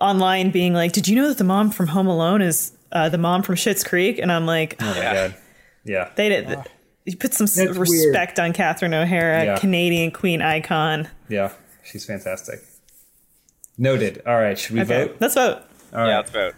[0.00, 3.18] online being like, "Did you know that the mom from Home Alone is uh, the
[3.18, 5.34] mom from Schitt's Creek?" And I'm like, oh my god,
[5.84, 6.10] yeah.
[6.16, 6.58] they did.
[7.04, 9.58] You put some s- That's respect on Catherine O'Hara, Yeah.
[9.58, 11.08] Canadian queen icon.
[11.28, 11.52] Yeah,
[11.84, 12.60] she's fantastic.
[13.78, 14.22] Noted.
[14.26, 15.16] All right, should we Okay, vote?
[15.20, 15.58] let's vote.
[15.94, 16.54] All yeah, let's vote.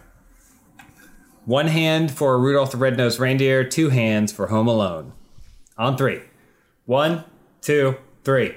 [1.45, 5.13] One hand for Rudolph the Red-Nosed Reindeer, two hands for Home Alone.
[5.77, 6.21] On three.
[6.89, 7.23] One,
[7.61, 8.55] two, three.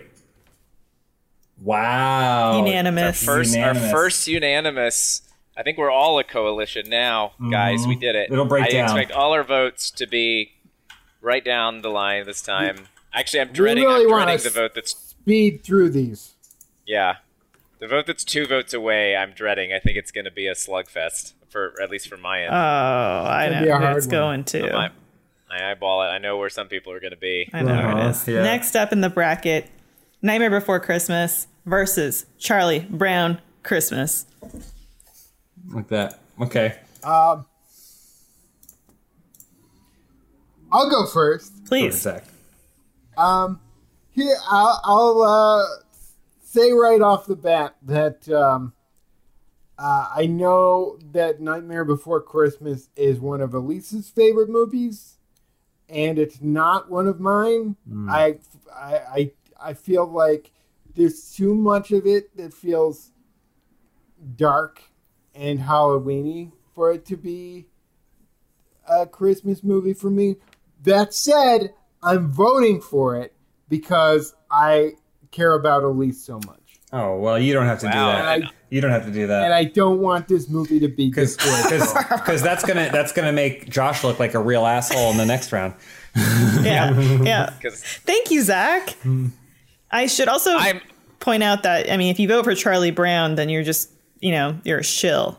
[1.60, 2.64] Wow.
[2.64, 3.28] Unanimous.
[3.28, 3.82] Our First, Unanimous.
[3.84, 5.22] our first unanimous.
[5.54, 7.86] I think we're all a coalition now, guys.
[7.86, 8.24] We did it.
[8.24, 8.32] Mm-hmm.
[8.32, 8.84] It'll break I down.
[8.84, 10.52] expect all our votes to be
[11.20, 12.86] right down the line this time.
[13.12, 13.84] Actually, I'm dreading.
[13.84, 16.32] really I'm wanna dreading the vote that's Speed through these.
[16.86, 17.16] yeah,
[17.80, 19.14] the vote that's two votes away.
[19.14, 19.74] I'm dreading.
[19.74, 22.50] I think it's going to be a slugfest for at least for my end.
[22.50, 24.10] Oh, I know be a who hard it's one.
[24.10, 24.90] going to.
[25.52, 26.06] I, I eyeball it.
[26.06, 27.48] I know where some people are going to be.
[27.52, 28.28] I know Uh-huh, it is.
[28.28, 28.42] yeah.
[28.42, 29.68] Next up in the bracket,
[30.22, 34.26] Nightmare Before Christmas versus Charlie Brown Christmas.
[35.68, 36.18] Like that.
[36.40, 36.76] Okay.
[37.04, 37.46] Um,
[40.72, 41.52] I'll go first.
[41.64, 42.00] Go Please.
[42.00, 42.24] Zach.
[43.16, 43.60] Um,
[44.10, 45.66] here I'll, I'll uh,
[46.42, 48.72] say right off the bat that um,
[49.78, 55.11] uh, I know that Nightmare Before Christmas is one of Elyse's favorite movies,
[55.88, 57.76] and it's not one of mine.
[57.88, 58.10] Hmm.
[58.10, 58.38] I,
[58.74, 60.52] I I I feel like
[60.94, 63.12] there's too much of it that feels
[64.36, 64.82] dark
[65.34, 67.66] and Halloweeny for it to be
[68.88, 70.36] a Christmas movie for me.
[70.82, 73.34] That said, I'm voting for it
[73.68, 74.92] because I
[75.30, 76.61] care about Elyse so much.
[76.92, 77.92] Oh well, you don't have to Wow.
[77.92, 78.24] do that.
[78.26, 79.44] I- you don't have to do that.
[79.44, 83.68] And I don't want this movie to be because because that's gonna that's gonna make
[83.68, 85.74] Josh look like a real asshole in the next round.
[86.62, 86.98] Yeah.
[87.22, 87.50] Yeah.
[88.04, 88.90] Thank you, Zach.
[89.02, 89.28] Hmm.
[89.90, 90.80] I should also I'm
[91.20, 94.30] point out that, I mean, if you vote for Charlie Brown, then you're just, you
[94.32, 95.38] know, you're a shill.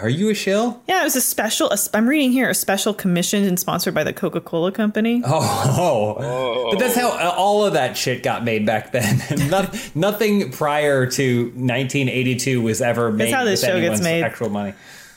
[0.00, 0.82] Are you a shill?
[0.86, 4.04] Yeah, it was a special, a, I'm reading here, a special commissioned and sponsored by
[4.04, 5.22] the Coca Cola Company.
[5.24, 6.70] Oh, oh.
[6.70, 9.18] but that's how all of that shit got made back then.
[9.50, 13.26] Noth- Nothing prior to 1982 was ever made.
[13.26, 14.22] That's how this with show gets anyone's made.
[14.22, 14.74] Actual money.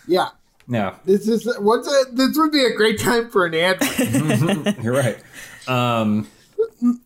[0.08, 0.30] yeah.
[0.68, 3.82] No, This is what's a, this would be a great time for an ad.
[4.82, 5.18] you're right.
[5.68, 6.30] Um,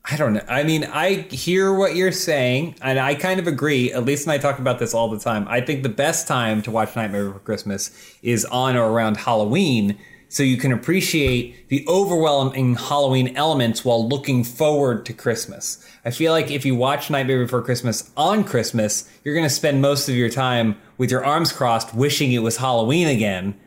[0.05, 0.43] I don't know.
[0.47, 3.91] I mean, I hear what you're saying, and I kind of agree.
[3.91, 5.45] Elyse and I talk about this all the time.
[5.49, 9.97] I think the best time to watch Nightmare Before Christmas is on or around Halloween,
[10.29, 15.85] so you can appreciate the overwhelming Halloween elements while looking forward to Christmas.
[16.05, 19.81] I feel like if you watch Nightmare Before Christmas on Christmas, you're going to spend
[19.81, 23.59] most of your time with your arms crossed, wishing it was Halloween again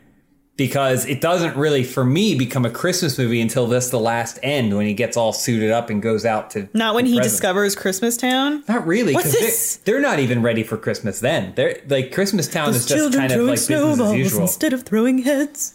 [0.59, 4.75] because it doesn't really, for me, become a Christmas movie until this the last end
[4.77, 6.69] when he gets all suited up and goes out to.
[6.73, 7.33] Not when he presents.
[7.33, 8.63] discovers Christmas Town.
[8.67, 9.13] Not really.
[9.15, 9.75] What's 'cause they're- this?
[9.85, 11.53] They're, not even ready for Christmas then.
[11.55, 14.41] They're like Christmas Town is just kind of like business as usual.
[14.41, 15.73] instead of throwing heads.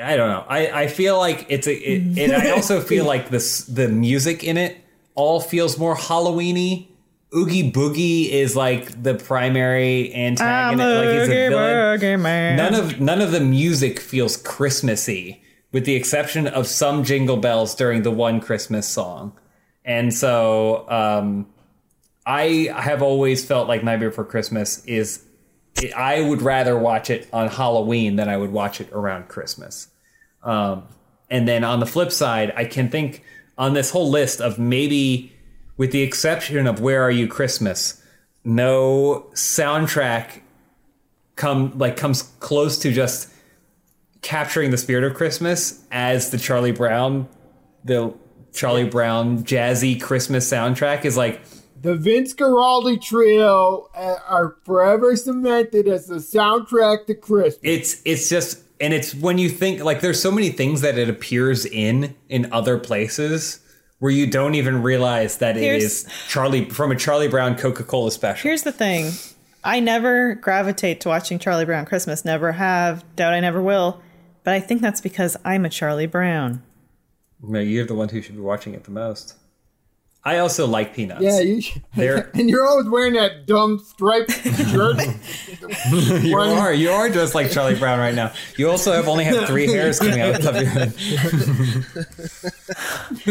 [0.00, 0.44] I don't know.
[0.48, 4.42] I, I feel like it's a, it, and I also feel like this the music
[4.44, 4.78] in it
[5.16, 6.86] all feels more Halloweeny.
[7.34, 10.96] Oogie Boogie is like the primary I'm antagonist.
[10.96, 11.98] like he's a villain.
[12.00, 12.56] boogie man.
[12.56, 15.42] None of none of the music feels Christmassy,
[15.72, 19.32] with the exception of some jingle bells during the one Christmas song.
[19.84, 21.46] And so, um,
[22.26, 25.24] I have always felt like Nightmare Before Christmas is.
[25.96, 29.88] I would rather watch it on Halloween than I would watch it around Christmas.
[30.42, 30.84] Um,
[31.30, 33.24] and then on the flip side, I can think
[33.56, 35.31] on this whole list of maybe,
[35.76, 38.02] with the exception of Where Are You Christmas,
[38.44, 40.40] no soundtrack
[41.36, 43.32] come like comes close to just
[44.20, 47.28] capturing the spirit of Christmas as the Charlie Brown,
[47.84, 48.14] the
[48.52, 51.40] Charlie Brown jazzy Christmas soundtrack is like
[51.80, 57.58] The Vince Guaraldi Trio uh, are forever cemented as the soundtrack to Christmas.
[57.62, 61.08] it's it's just and it's when you think like there's so many things that it
[61.08, 63.60] appears in in other places
[64.02, 68.10] where you don't even realize that it Here's- is Charlie from a Charlie Brown Coca-Cola
[68.10, 68.48] special.
[68.48, 69.12] Here's the thing.
[69.62, 72.24] I never gravitate to watching Charlie Brown Christmas.
[72.24, 73.04] Never have.
[73.14, 74.02] Doubt I never will.
[74.42, 76.64] But I think that's because I'm a Charlie Brown.
[77.40, 79.36] No, you're the one who should be watching it the most.
[80.24, 81.22] I also like Peanuts.
[81.22, 81.82] yeah, you should.
[81.94, 85.00] They're- and you're always wearing that dumb striped shirt.
[86.24, 86.74] you are.
[86.74, 88.32] You are just like Charlie Brown right now.
[88.56, 90.70] You also have only have three hairs coming out of the top of your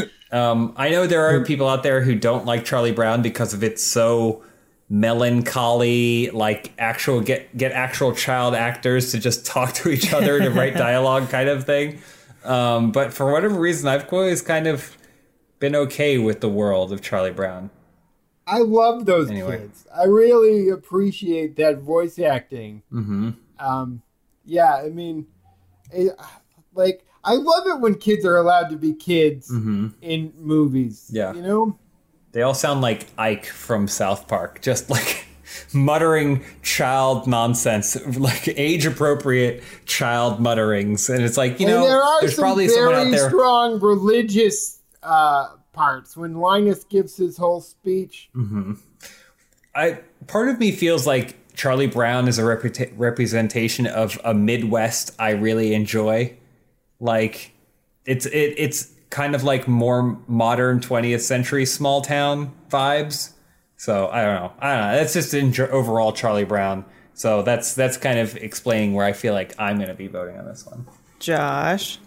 [0.04, 0.12] head.
[0.32, 3.64] um, I know there are people out there who don't like Charlie Brown because of
[3.64, 4.44] it's so
[4.90, 6.30] melancholy.
[6.30, 10.74] Like actual get get actual child actors to just talk to each other to write
[10.88, 12.02] dialogue, kind of thing.
[12.44, 14.98] Um, but for whatever reason, I've always kind of
[15.60, 17.70] been okay with the world of Charlie Brown.
[18.48, 19.60] I love those Anyway.
[19.60, 19.86] kids.
[19.96, 22.82] I really appreciate that voice acting.
[22.92, 23.30] Mm-hmm.
[23.60, 24.02] Um,
[24.44, 25.28] yeah, I mean,
[25.92, 26.14] it,
[26.74, 31.06] like I love it when kids are allowed to be kids in movies.
[31.08, 31.16] Mm-hmm.
[31.16, 31.34] Yeah.
[31.34, 31.78] you know.
[32.32, 35.26] They all sound like Ike from South Park, just like
[35.74, 41.10] muttering child nonsense, like age appropriate child mutterings.
[41.10, 43.30] And it's like, you and know, there are there's some probably very someone out there.
[43.30, 48.30] strong religious uh, parts when Linus gives his whole speech.
[49.76, 55.12] I part of me feels like Charlie Brown is a reputa- representation of a Midwest
[55.20, 56.38] I really enjoy.
[57.02, 57.52] Like
[58.06, 63.34] it's it, it's kind of like more modern 20th century small town vibes.
[63.76, 64.52] So I don't know.
[64.60, 64.96] I don't know.
[64.98, 66.86] That's just in overall Charlie Brown.
[67.14, 70.38] So that's that's kind of explaining where I feel like I'm going to be voting
[70.38, 70.88] on this one.
[71.20, 72.00] Josh.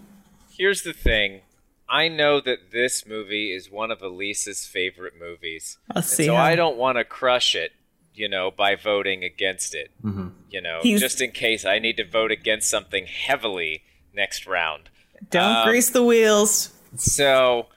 [0.57, 1.41] Here's the thing.
[1.87, 5.77] I know that this movie is one of Elyse's favorite movies.
[5.93, 6.25] Let's And see.
[6.25, 7.71] so how- I don't want to crush it,
[8.13, 9.91] you know, by voting against it.
[10.03, 10.29] Mm-hmm.
[10.49, 13.83] You know, He's- just in case I need to vote against something heavily
[14.15, 14.89] next round.
[15.29, 16.71] Don't um, grease the wheels.
[16.95, 17.67] So,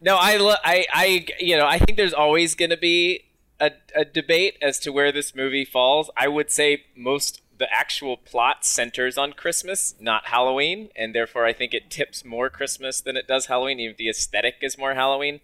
[0.00, 3.24] no, I, lo- I, I, you know, I think there's always going to be
[3.60, 6.10] a, a debate as to where this movie falls.
[6.16, 11.52] I would say most the actual plot centers on Christmas, not Halloween, and therefore I
[11.52, 13.80] think it tips more Christmas than it does Halloween.
[13.80, 15.40] Even the aesthetic is more Halloween.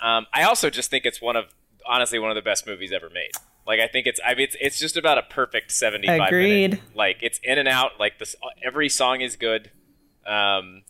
[0.00, 1.54] Um, I also just think it's one of,
[1.86, 3.30] honestly, one of the best movies ever made.
[3.66, 6.18] Like I think it's, I mean, it's, it's just about a perfect seventy-five.
[6.18, 6.80] minute- Agreed.
[6.94, 7.92] Like it's in and out.
[7.98, 9.70] Like this, every song is good.
[10.26, 10.82] Um,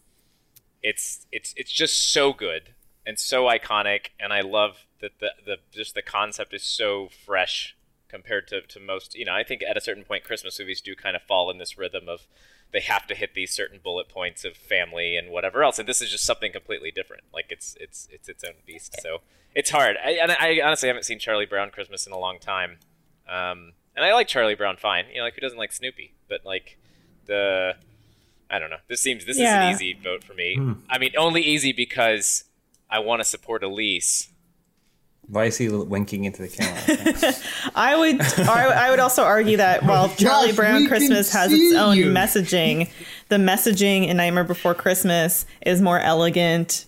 [0.83, 2.75] it's it's it's just so good
[3.07, 7.75] and so iconic and i love that the, the just the concept is so fresh
[8.09, 10.95] compared to, to most you know i think at a certain point christmas movies do
[10.95, 12.27] kind of fall in this rhythm of
[12.73, 16.01] they have to hit these certain bullet points of family and whatever else and this
[16.03, 19.19] is just something completely different like it's it's it's its own beast so
[19.55, 22.79] it's hard I, and I honestly haven't seen charlie brown christmas in a long time
[23.29, 26.45] um, and i like charlie brown fine you know like who doesn't like snoopy but
[26.45, 26.79] like
[27.27, 27.75] the
[28.51, 28.77] I don't know.
[28.89, 29.71] This seems this Yeah.
[29.71, 30.61] is an easy vote for me.
[30.91, 32.45] I mean, only easy because
[32.91, 34.29] I want to support Elyse.
[35.29, 37.35] Why is he winking into the camera?
[37.75, 41.97] I would I would also argue that while Charlie Josh, Brown Christmas has its own
[41.97, 42.07] you.
[42.07, 42.91] messaging,
[43.29, 46.87] the messaging in Nightmare Before Christmas is more elegant.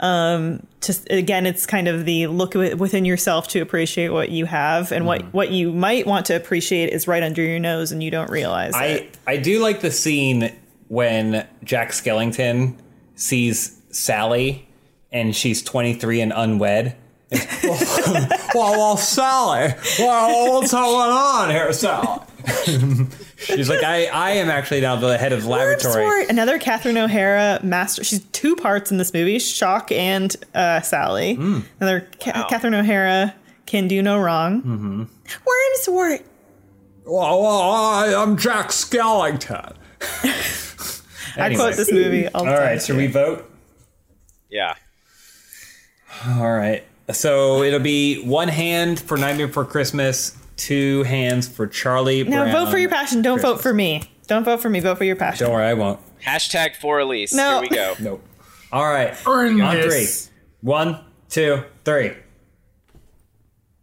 [0.00, 4.92] Um, just again, it's kind of the look within yourself to appreciate what you have,
[4.92, 8.10] and what what you might want to appreciate is right under your nose, and you
[8.10, 9.16] don't realize it.
[9.26, 10.52] I I do like the scene
[10.88, 12.76] when Jack Skellington
[13.14, 14.68] sees Sally
[15.12, 16.96] and she's 23 and unwed.
[18.54, 22.20] well, well, Sally, well, what's going on here, Sally?
[23.36, 26.04] she's like, I, I am actually now the head of the laboratory.
[26.06, 28.02] Wordsworth, another Catherine O'Hara master.
[28.02, 31.34] She's two parts in this movie: Shock and uh, Sally.
[31.34, 31.60] Hmm.
[31.80, 33.34] Another Ca- Catherine O'Hara
[33.66, 34.62] can do no wrong.
[34.62, 35.02] Mm-hmm.
[35.44, 36.22] Wormswort.
[37.04, 39.74] Well, well, I, I'm Jack Skellington.
[41.36, 42.66] I quote this movie all the All time.
[42.66, 43.50] right, so we vote.
[44.50, 44.74] Yeah.
[46.26, 46.84] All right.
[47.12, 52.52] So it'll be one hand for Nightmare Before Christmas, two hands for Charlie Now Brown.
[52.66, 53.22] vote for your passion.
[53.22, 54.02] Don't vote for me.
[54.26, 54.80] Don't vote for me.
[54.80, 55.46] Vote for your passion.
[55.46, 56.00] Don't worry, I won't.
[56.22, 57.32] Hashtag for Elyse.
[57.34, 57.60] No.
[57.60, 57.94] Here we go.
[58.00, 58.24] Nope.
[58.70, 59.14] All right.
[59.26, 59.88] Earn On three.
[59.88, 60.30] this.
[60.60, 62.12] One, two, three.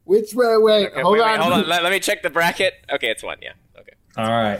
[0.03, 0.55] Which way?
[0.57, 1.39] Wait, Okay, hold wait, wait, on.
[1.39, 1.67] hold on.
[1.67, 2.73] Let, let me check the bracket.
[2.93, 3.37] Okay, it's one.
[3.41, 3.53] Yeah.
[3.79, 3.93] Okay.
[4.17, 4.59] All right.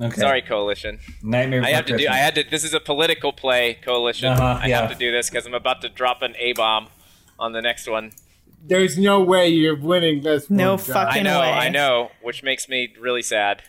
[0.00, 0.20] Okay.
[0.20, 1.00] Sorry, coalition.
[1.22, 1.60] Nightmare.
[1.62, 1.96] I Before have to do.
[1.96, 2.14] Christmas.
[2.14, 2.44] I had to.
[2.48, 4.28] This is a political play, coalition.
[4.28, 4.82] Uh-huh, I yeah.
[4.82, 6.86] have to do this because I'm about to drop an A bomb
[7.38, 8.12] on the next one.
[8.66, 10.48] There's no way you're winning this.
[10.48, 10.86] No one, Josh.
[10.86, 11.40] fucking- I know.
[11.40, 11.50] way.
[11.50, 12.10] I know.
[12.22, 13.62] Which makes me really sad.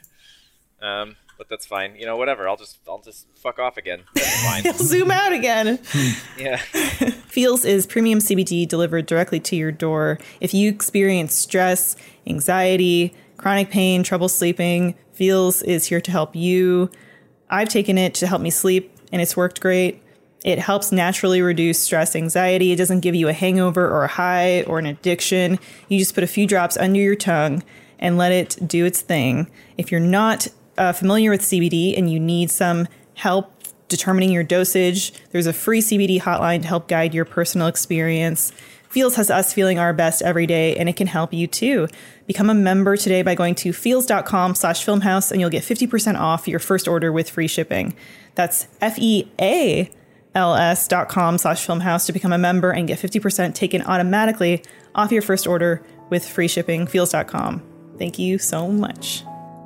[0.82, 1.96] Um, but that's fine.
[1.98, 2.48] You know, whatever.
[2.48, 2.80] I'll just.
[2.88, 4.04] I'll just fuck off again.
[4.14, 4.74] That's fine.
[4.78, 5.80] Zoom out again.
[6.38, 6.56] yeah.
[7.28, 10.18] Feels is premium CBD delivered directly to your door.
[10.40, 16.90] If you experience stress, anxiety, chronic pain, trouble sleeping, Feels is here to help you.
[17.50, 20.02] I've taken it to help me sleep, and it's worked great.
[20.46, 22.72] It helps naturally reduce stress, anxiety.
[22.72, 25.58] It doesn't give you a hangover or a high or an addiction.
[25.90, 27.64] You just put a few drops under your tongue
[27.98, 29.50] and let it do its thing.
[29.76, 33.52] If you're not uh, familiar with CBD and you need some help
[33.88, 38.52] determining your dosage, there's a free CBD hotline to help guide your personal experience.
[38.88, 41.88] Feels has us feeling our best every day, and it can help you too.
[42.28, 46.48] Become a member today by going to feels.com slash funhaus, and you'll get 50% off
[46.48, 47.96] your first order with free shipping.
[48.36, 49.90] That's F-E-A
[50.36, 54.64] ls.com slash funhaus to become a member and get 50% taken automatically
[54.94, 56.86] off your first order with free shipping.
[56.88, 57.64] Feels.com.
[57.98, 59.24] Thank you so much.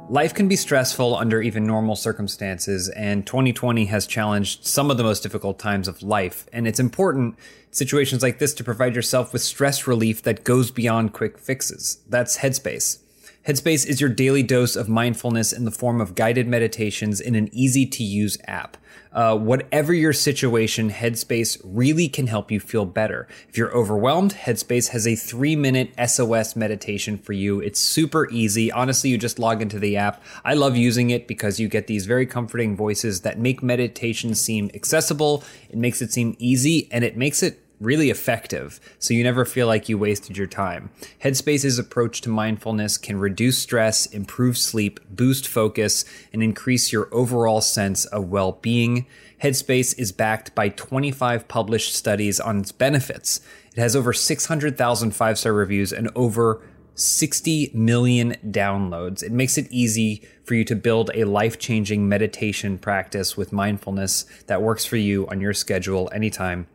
[0.09, 5.03] Life can be stressful under even normal circumstances, and 2020 has challenged some of the
[5.03, 6.47] most difficult times of life.
[6.51, 7.35] And it's important
[7.69, 12.01] situations like this to provide yourself with stress relief that goes beyond quick fixes.
[12.09, 13.03] That's Headspace.
[13.45, 17.47] Headspace is your daily dose of mindfulness in the form of guided meditations in an
[17.51, 18.77] easy to use app.
[19.11, 23.27] Uh, whatever your situation, Headspace really can help you feel better.
[23.47, 27.59] If you're overwhelmed, Headspace has a three minute SOS meditation for you.
[27.59, 28.71] It's super easy.
[28.71, 30.23] Honestly, you just log into the app.
[30.45, 34.69] I love using it because you get these very comforting voices that make meditation seem
[34.75, 35.43] accessible.
[35.69, 39.67] It makes it seem easy and it makes it really effective, so you never feel
[39.67, 40.89] like you wasted your time.
[41.23, 47.61] Headspace's approach to mindfulness can reduce stress, improve sleep, boost focus, and increase your overall
[47.61, 49.05] sense of well being.
[49.41, 53.39] Headspace is backed by 25 published studies on its benefits.
[53.71, 56.61] It has over 600,000 five star reviews and over
[56.95, 59.23] 60 million downloads.
[59.23, 64.25] It makes it easy for you to build a life changing meditation practice with mindfulness
[64.47, 66.67] that works for you on your schedule anytime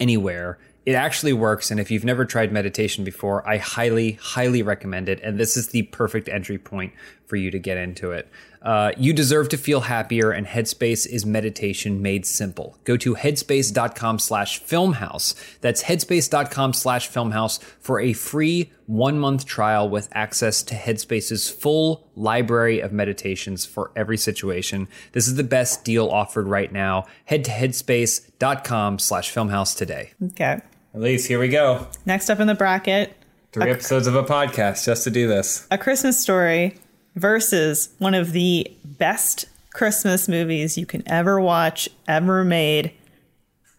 [0.00, 0.58] anywhere.
[0.86, 5.20] It actually works, and if you've never tried meditation before, I highly, highly recommend it.
[5.22, 6.94] And this is the perfect entry point
[7.26, 8.28] for you to get into it.
[8.62, 12.78] Uh, you deserve to feel happier, and Headspace is meditation made simple.
[12.84, 15.34] Go to headspace.com slash funhaus.
[15.60, 22.08] That's headspace.com slash funhaus for a free one month trial with access to Headspace's full
[22.16, 24.88] library of meditations for every situation.
[25.12, 27.06] This is the best deal offered right now.
[27.24, 30.12] Head to headspace.com slash funhaus today.
[30.22, 30.60] Okay.
[30.94, 31.86] Elyse, here we go.
[32.04, 33.16] Next up in the bracket,
[33.52, 35.66] Three episodes of a podcast just to do this.
[35.72, 36.76] A Christmas Story
[37.14, 42.92] versus one of the best Christmas movies you can ever watch, ever made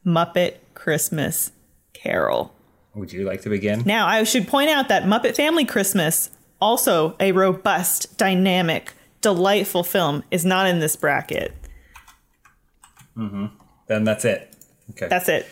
[0.06, 1.52] Muppet Christmas
[1.94, 2.54] Carol.
[2.96, 3.84] Would you like to begin?
[3.86, 6.30] Now, I should point out that Muppet Family Christmas,
[6.60, 11.54] also a robust, dynamic, delightful film, is not in this bracket.
[13.18, 13.52] Mhm.
[13.88, 14.54] Then that's it.
[14.92, 15.08] Okay.
[15.08, 15.48] That's it.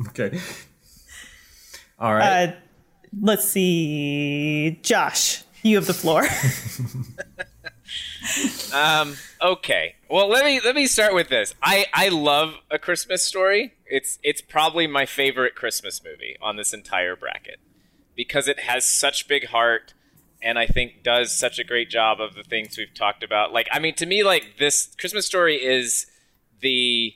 [0.08, 0.40] okay.
[1.98, 2.48] All right.
[2.48, 2.52] Uh,
[3.20, 4.78] let's see.
[4.82, 6.26] Josh, you have the floor.
[8.72, 9.96] Um, okay.
[10.08, 11.54] Well, let me let me start with this.
[11.62, 13.74] I I love a Christmas story.
[13.86, 17.58] It's it's probably my favorite Christmas movie on this entire bracket
[18.14, 19.94] because it has such big heart
[20.42, 23.52] and I think does such a great job of the things we've talked about.
[23.52, 26.06] Like I mean to me like this Christmas story is
[26.60, 27.14] the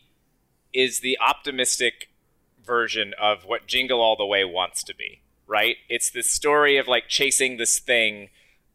[0.72, 2.08] is the optimistic
[2.64, 5.76] version of what Jingle All the Way wants to be, right?
[5.88, 8.28] It's this story of like chasing this thing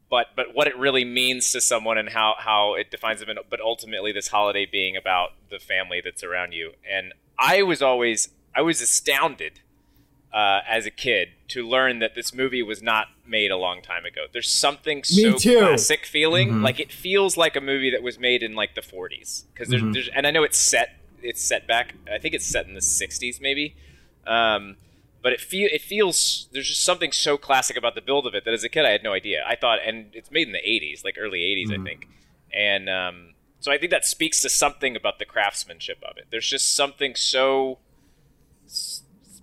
[0.10, 3.40] but but what it really means to someone and how how it defines them and,
[3.50, 6.74] but ultimately this holiday being about the family that's around you.
[6.92, 9.62] And i was always i was astounded
[10.32, 14.06] uh, as a kid to learn that this movie was not made a long time
[14.06, 14.26] ago.
[14.32, 15.34] There's something so
[15.66, 16.62] classic feeling.
[16.62, 19.82] Like it feels like a movie that was made in like the 40s because there's,
[19.94, 22.80] there's and i know it's set it's set back i think it's set in the
[22.80, 23.76] 60s maybe.
[24.28, 24.76] Um,
[25.22, 28.46] but it feel it feels there's just something so classic about the build of it
[28.46, 29.44] that as a kid I had no idea.
[29.48, 32.08] I thought, and it's made in the '80s, like early '80s, I think,
[32.54, 36.28] and um, so I think that speaks to something about the craftsmanship of it.
[36.32, 37.80] There's just something so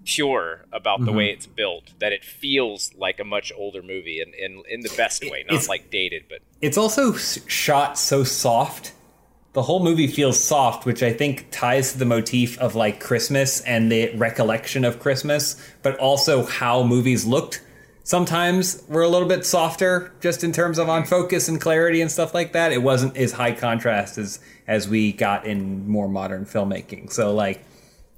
[0.04, 4.32] pure about the way it's built that it feels like a much older movie in
[4.34, 8.92] in, in the best way, not It's- like dated, but it's also shot so soft.
[9.56, 13.62] The whole movie feels soft, which I think ties to the motif of like Christmas
[13.62, 17.62] and the recollection of Christmas, but also how movies looked
[18.04, 22.12] sometimes we're a little bit softer just in terms of on focus and clarity and
[22.12, 22.70] stuff like that.
[22.70, 27.10] It wasn't as high contrast as as we got in more modern filmmaking.
[27.10, 27.64] So like,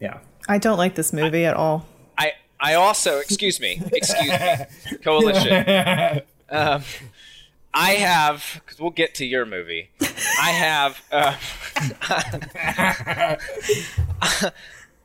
[0.01, 0.18] yeah.
[0.49, 1.86] I don't like this movie at all.
[2.18, 6.22] I I also excuse me, excuse me, coalition.
[6.51, 6.82] Um,
[7.79, 9.91] I have because we'll get to your movie.
[10.01, 11.01] I have.
[11.12, 11.37] Uh,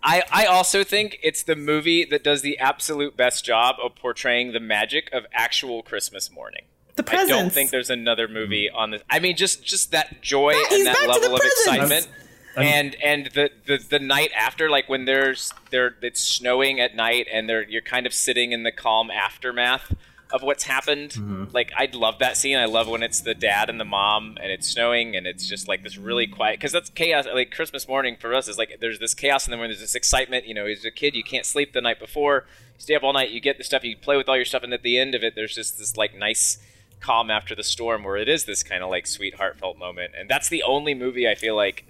[0.05, 4.51] I I also think it's the movie that does the absolute best job of portraying
[4.53, 6.63] the magic of actual Christmas morning.
[6.95, 7.31] The presents.
[7.31, 9.01] I don't think there's another movie on this.
[9.09, 11.67] I mean, just just that joy Yeah, and that level of presents.
[11.67, 12.09] excitement,
[12.55, 17.27] and and the, the the night after, like when there's there it's snowing at night,
[17.31, 19.93] and they're you're kind of sitting in the calm aftermath
[20.33, 21.11] of what's happened.
[21.11, 21.45] Mm-hmm.
[21.53, 22.57] Like I love that scene.
[22.57, 25.67] I love when it's the dad and the mom, and it's snowing, and it's just
[25.67, 27.25] like this really quiet because that's chaos.
[27.31, 29.95] Like Christmas morning for us is like there's this chaos, and then when there's this
[29.95, 33.03] excitement, you know, as a kid you can't sleep the night before, you stay up
[33.03, 34.97] all night, you get the stuff, you play with all your stuff, and at the
[34.97, 36.57] end of it, there's just this like nice
[36.99, 40.29] calm after the storm where it is this kind of like sweet heartfelt moment and
[40.29, 41.83] that's the only movie i feel like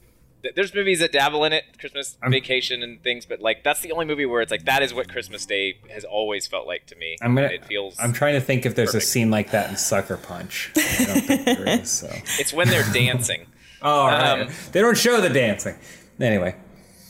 [0.56, 4.06] there's movies that dabble in it christmas vacation and things but like that's the only
[4.06, 7.16] movie where it's like that is what christmas day has always felt like to me
[7.22, 7.48] I'm gonna.
[7.48, 9.04] It feels I'm trying to think if there's perfect.
[9.04, 10.72] a scene like that in Sucker Punch.
[10.76, 11.90] I don't think there is.
[12.04, 12.10] So.
[12.40, 13.46] it's when they're dancing
[13.82, 14.42] Oh, right.
[14.44, 15.76] Um, they don't show the dancing.
[16.20, 16.56] Anyway,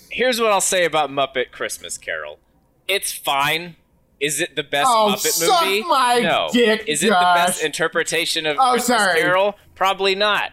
[0.09, 2.39] here's what i'll say about muppet christmas carol
[2.88, 3.75] it's fine
[4.19, 5.81] is it the best Oh, Muppet suck movie?
[5.81, 6.47] my no.
[6.53, 9.19] dick, is it the best interpretation of Oh, Christmas sorry.
[9.19, 9.57] Carol?
[9.75, 10.51] Probably not.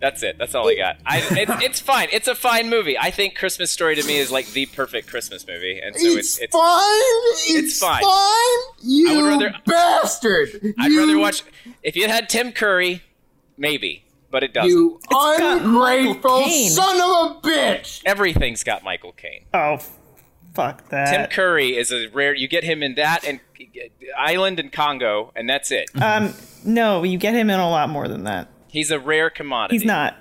[0.00, 0.36] That's it.
[0.38, 0.98] That's all I got.
[1.06, 2.08] I, it's, it's fine.
[2.12, 2.98] It's a fine movie.
[2.98, 6.38] I think Christmas Story to me is like the perfect Christmas movie, and so it's,
[6.38, 7.64] it's, it's fine.
[7.64, 8.02] It's, fine.
[8.82, 10.74] You I would rather- bastard.
[10.78, 11.42] I'd you, rather watch
[11.82, 13.02] if you had Tim Curry,
[13.56, 14.70] maybe, but it doesn't.
[14.70, 18.02] You got ungrateful Michael son of a bitch.
[18.04, 19.46] Everything's got Michael Caine.
[19.54, 19.78] Oh,
[20.54, 21.10] fuck that.
[21.10, 22.34] Tim Curry is a rare.
[22.34, 23.40] You get him in that and
[24.16, 25.88] Island and Congo, and that's it.
[26.02, 26.34] um,
[26.64, 28.48] no, you get him in a lot more than that.
[28.76, 29.76] He's a rare commodity.
[29.78, 30.16] He's not.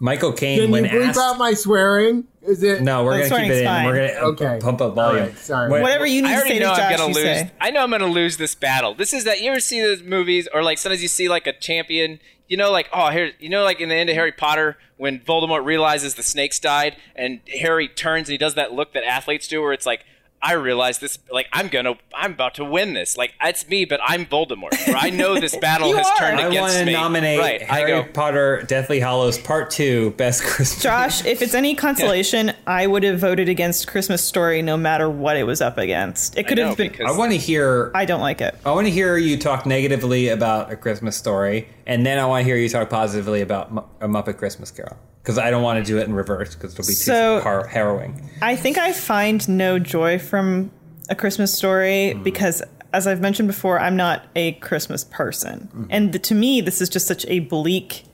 [0.00, 1.18] Michael Caine Can when you bleep asked.
[1.20, 2.24] out my swearing?
[2.42, 3.64] Is it no, we're That's gonna keep it in.
[3.66, 3.86] fine.
[3.86, 4.58] We're gonna Okay.
[4.60, 5.22] pump up volume.
[5.22, 5.70] All right, sorry.
[5.70, 7.22] When- Whatever you need I to already say to know Josh, I'm gonna lose.
[7.24, 7.50] say.
[7.60, 8.94] I know I'm gonna lose this battle.
[8.94, 11.52] This is that you ever see those movies or like sometimes you see like a
[11.52, 12.18] champion.
[12.48, 15.20] You know, like oh here, you know, like in the end of Harry Potter when
[15.20, 19.46] Voldemort realizes the snakes died and Harry turns and he does that look that athletes
[19.46, 20.04] do where it's like.
[20.42, 23.16] I realize this, like I'm gonna, I'm about to win this.
[23.16, 24.88] Like it's me, but I'm Voldemort.
[24.88, 26.16] Or I know this battle has are.
[26.18, 26.58] turned I against me.
[26.58, 28.04] I want to nominate right, I Harry go.
[28.12, 30.82] Potter Deathly Hallows Part Two Best Christmas.
[30.82, 35.36] Josh, if it's any consolation, I would have voted against Christmas Story no matter what
[35.36, 36.36] it was up against.
[36.36, 36.94] It could know, have been.
[37.06, 37.92] I want to hear.
[37.94, 38.56] I don't like it.
[38.66, 42.42] I want to hear you talk negatively about a Christmas story, and then I want
[42.42, 44.96] to hear you talk positively about Mu- a Muppet Christmas Carol.
[45.22, 48.28] Because I don't want to do it in reverse, because it'll be too har- harrowing.
[48.42, 50.72] I think I find no joy from
[51.08, 52.24] A Christmas Story mm.
[52.24, 52.62] because,
[52.92, 55.70] as I've mentioned before, I'm not a Christmas person.
[55.74, 55.86] Mm.
[55.90, 58.04] And th- to me, this is just such a bleak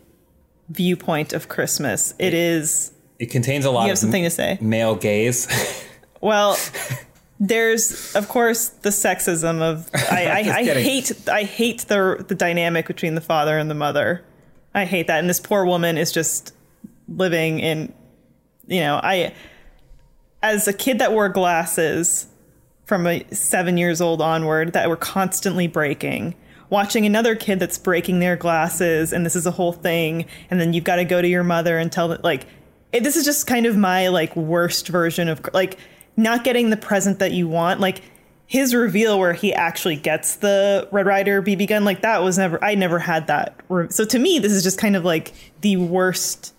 [0.68, 2.12] viewpoint of Christmas.
[2.18, 2.92] It is.
[3.18, 4.58] It contains a lot You have of something to say?
[4.60, 5.48] male gaze.
[6.20, 6.56] Well,
[7.40, 12.86] there's of course the sexism of I, I, I hate I hate the the dynamic
[12.86, 14.24] between the father and the mother.
[14.74, 16.54] I hate that, and this poor woman is just
[17.08, 17.92] living in,
[18.66, 19.34] you know, I
[20.42, 22.26] as a kid that wore glasses
[22.84, 26.34] from a seven years old onward that were constantly breaking.
[26.70, 30.74] Watching another kid that's breaking their glasses, and this is a whole thing, and then
[30.74, 32.46] you've got to go to your mother and tell them like,
[32.92, 35.78] it, this is just kind of my like worst version of like
[36.16, 37.80] not getting the present that you want.
[37.80, 38.02] Like
[38.46, 42.62] his reveal where he actually gets the Red Ryder BB gun, like that was never
[42.62, 43.60] I never had that.
[43.90, 46.54] So to me, this is just kind of like the worst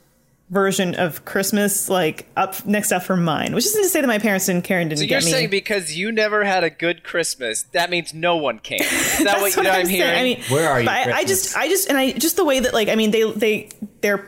[0.49, 3.53] version of Christmas, like up next up for mine.
[3.53, 5.31] Which isn't to say that my parents didn't care and didn't So get you're me.
[5.31, 8.79] saying because you never had a good Christmas, that means no one can.
[8.81, 9.97] Is that That's what, you know I'm I'm saying.
[9.97, 10.19] hearing?
[10.19, 12.45] I mean, Where are you, but I, I just, I just, and I just the
[12.45, 13.69] way that like, I mean, they, they,
[14.01, 14.27] they're,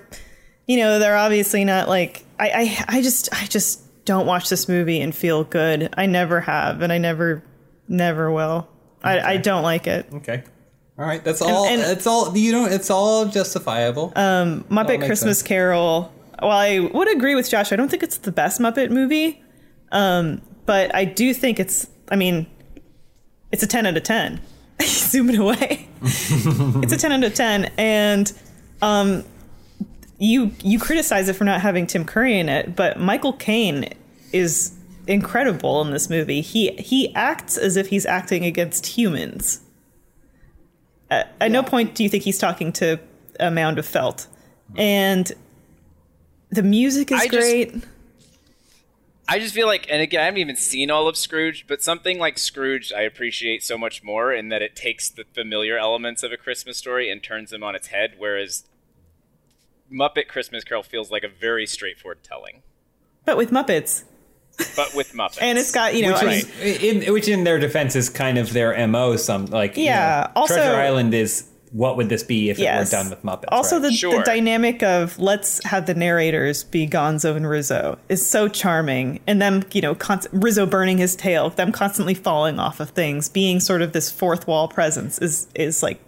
[0.67, 2.49] you know, they're obviously not like, I,
[2.89, 5.91] I, I just, I just don't watch this movie and feel good.
[5.97, 7.43] I never have, and I never,
[7.87, 8.67] never will.
[9.03, 10.05] I, I don't like it.
[10.13, 10.43] okay.
[11.01, 11.23] All right.
[11.23, 11.65] That's all.
[11.65, 12.37] and- it's all.
[12.37, 12.65] You know.
[12.65, 14.13] It's all justifiable.
[14.15, 15.41] Um, Muppet Christmas sense.
[15.47, 16.13] Carol.
[16.39, 19.41] While I would agree with Josh, I don't think it's the best Muppet movie,
[19.91, 21.87] um, but I do think it's.
[22.09, 22.45] I mean,
[23.51, 24.41] it's a ten out of ten.
[24.83, 25.87] Zoom it away.
[26.03, 28.31] it's a ten out of ten, and
[28.83, 29.23] um,
[30.19, 33.89] you you criticize it for not having Tim Curry in it, but Michael Caine
[34.31, 34.71] is
[35.07, 36.41] incredible in this movie.
[36.41, 39.61] He he acts as if he's acting against humans.
[41.11, 42.99] At, at no point do you think he's talking to
[43.39, 44.25] a mound of felt,
[44.75, 45.31] and
[46.49, 47.75] the music is I just- great.
[49.27, 52.19] I just feel like, and again, I haven't even seen all of Scrooged, but something
[52.19, 56.33] like Scrooged, I appreciate so much more in that it takes the familiar elements of
[56.33, 58.65] a Christmas story and turns them on its head, whereas
[59.89, 62.61] Muppet Christmas Carol feels like a very straightforward telling,
[63.23, 64.03] But with Muppets.
[64.75, 65.39] But with Muppets.
[65.41, 68.09] And it's got, you know, which I mean, is in which in their defense is
[68.09, 69.15] kind of their mo.
[69.15, 72.91] Some like you Yeah, know, also- Treasure Island is what would this be if Yes.
[72.91, 73.45] it were done with Muppets?
[73.49, 73.83] Also, right?
[73.83, 74.17] the, Sure.
[74.17, 79.41] the dynamic of let's have the narrators be Gonzo and Rizzo is so charming, and
[79.41, 83.61] them, you know, const- Rizzo burning his tail, them constantly falling off of things, being
[83.61, 86.01] sort of this fourth wall presence is is like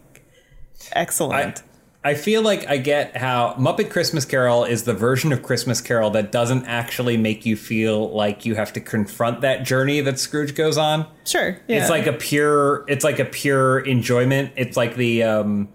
[0.93, 1.59] excellent.
[1.59, 1.63] I,
[2.05, 6.09] I feel like I get how Muppet Christmas Carol is the version of Christmas Carol
[6.11, 10.53] that doesn't actually make you feel like you have to confront that journey that Scrooge
[10.53, 11.07] goes on.
[11.25, 11.79] sure, yeah.
[11.79, 14.51] It's like a pure it's like a pure enjoyment.
[14.57, 15.69] It's like the um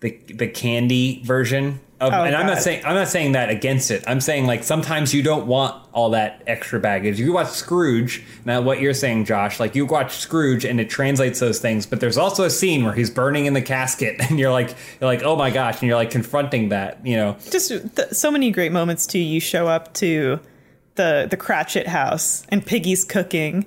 [0.00, 3.90] the the candy version of Oh, and I'm not saying I'm not saying that against
[3.90, 4.04] it.
[4.06, 7.18] I'm saying like sometimes you don't want all that extra baggage.
[7.20, 11.38] You watch Scrooged, now what you're saying, Josh, like you watch Scrooged and it translates
[11.38, 14.52] those things, but there's also a scene where he's burning in the casket and you're
[14.52, 17.36] like you're like, "Oh my gosh," and you're like confronting that, you know.
[17.50, 19.18] just th- so many great moments too.
[19.20, 20.40] You show up to
[20.96, 23.64] the the Cratchit house and Piggy's cooking,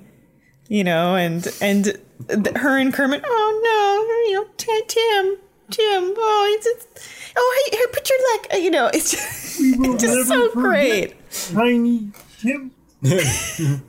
[0.68, 1.84] you know, and and
[2.28, 3.22] th- her and Kermit.
[3.26, 5.36] Oh no, you know, Tim,
[5.70, 6.14] Tim.
[6.16, 8.46] Oh, it's, it's oh hey, here, put your leg.
[8.54, 11.14] uh, You know, it's just, it's just so great.
[11.52, 12.10] Tiny
[12.40, 12.70] Tim.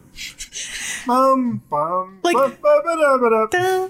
[1.06, 3.88] Bum, bum, Like- da, da.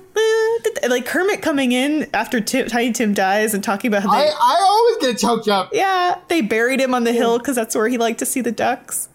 [0.87, 4.29] Like Kermit coming in after Tim, Tiny Tim dies and talking about how I, they,
[4.29, 5.69] I always get choked up.
[5.73, 8.51] yeah they buried him on the hill because that's where he liked to see the
[8.51, 9.09] ducks.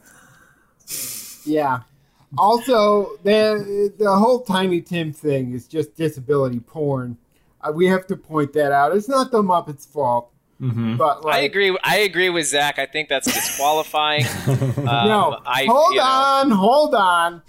[1.44, 1.80] Yeah.
[2.38, 7.18] Also, the the whole Tiny Tim thing is just disability porn.
[7.70, 8.96] We have to point that out.
[8.96, 11.76] It's not the Muppets' fault, but like, I agree.
[11.84, 12.78] I agree with Zach.
[12.78, 14.24] I think that's disqualifying.
[14.46, 17.42] um, No, I, hold you know, on, hold on.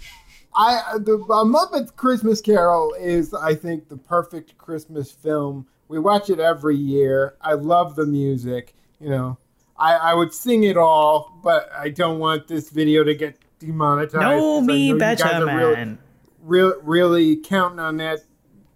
[0.54, 5.66] I the uh, Muppets Christmas Carol is, I think, the perfect Christmas film.
[5.88, 7.34] We watch it every year.
[7.40, 8.74] I love the music.
[9.00, 9.38] You know,
[9.76, 14.14] I, I would sing it all, but I don't want this video to get demonetized.
[14.14, 15.98] No, me know you betcha, guys are
[16.42, 18.20] really- really counting on that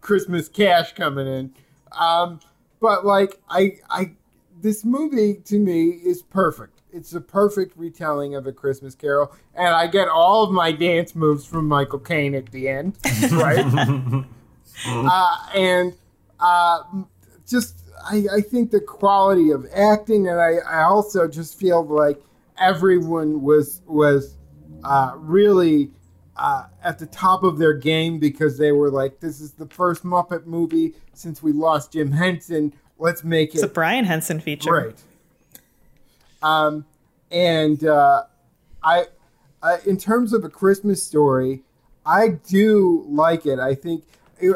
[0.09, 1.53] Christmas cash coming in.
[1.93, 2.41] Um,
[2.81, 4.13] but like I, I,
[4.59, 6.81] this movie to me is perfect.
[6.91, 11.15] It's a perfect retelling of a Christmas Carol, and I get all of my dance
[11.15, 12.97] moves from Michael Caine at the end,
[13.33, 13.59] right?
[14.87, 15.93] uh, and
[16.41, 16.85] uh,
[17.47, 22.19] just I, I think the quality of acting, and I, I also just feel like
[22.57, 24.39] everyone was was
[24.85, 25.91] uh, really
[26.39, 30.05] uh, at the top of their game because they were like, "This is the first
[30.05, 32.73] Muppet movie since we lost Jim Henson.
[32.99, 34.71] Let's make it." It's a Brian Henson feature.
[34.71, 34.97] great."
[36.43, 36.85] Um,
[37.31, 38.25] and uh,
[38.83, 39.07] I,
[39.63, 41.63] I, in terms of a Christmas story,
[42.07, 43.59] I do like it.
[43.59, 44.05] I think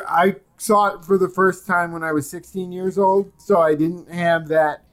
[0.09, 3.74] I saw it for the first time when I was 16 years old, so I
[3.74, 4.85] didn't have that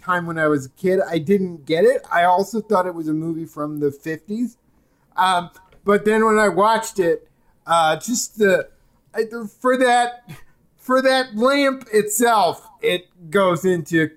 [0.00, 1.00] time when I was a kid.
[1.06, 2.02] I didn't get it.
[2.10, 4.56] I also thought it was a movie from the 50s.
[5.16, 5.50] Um,
[5.86, 7.28] but then when I watched it,
[7.66, 8.68] uh, just the
[9.14, 9.22] I,
[9.60, 10.28] for that
[10.76, 14.10] for that lamp itself, it goes into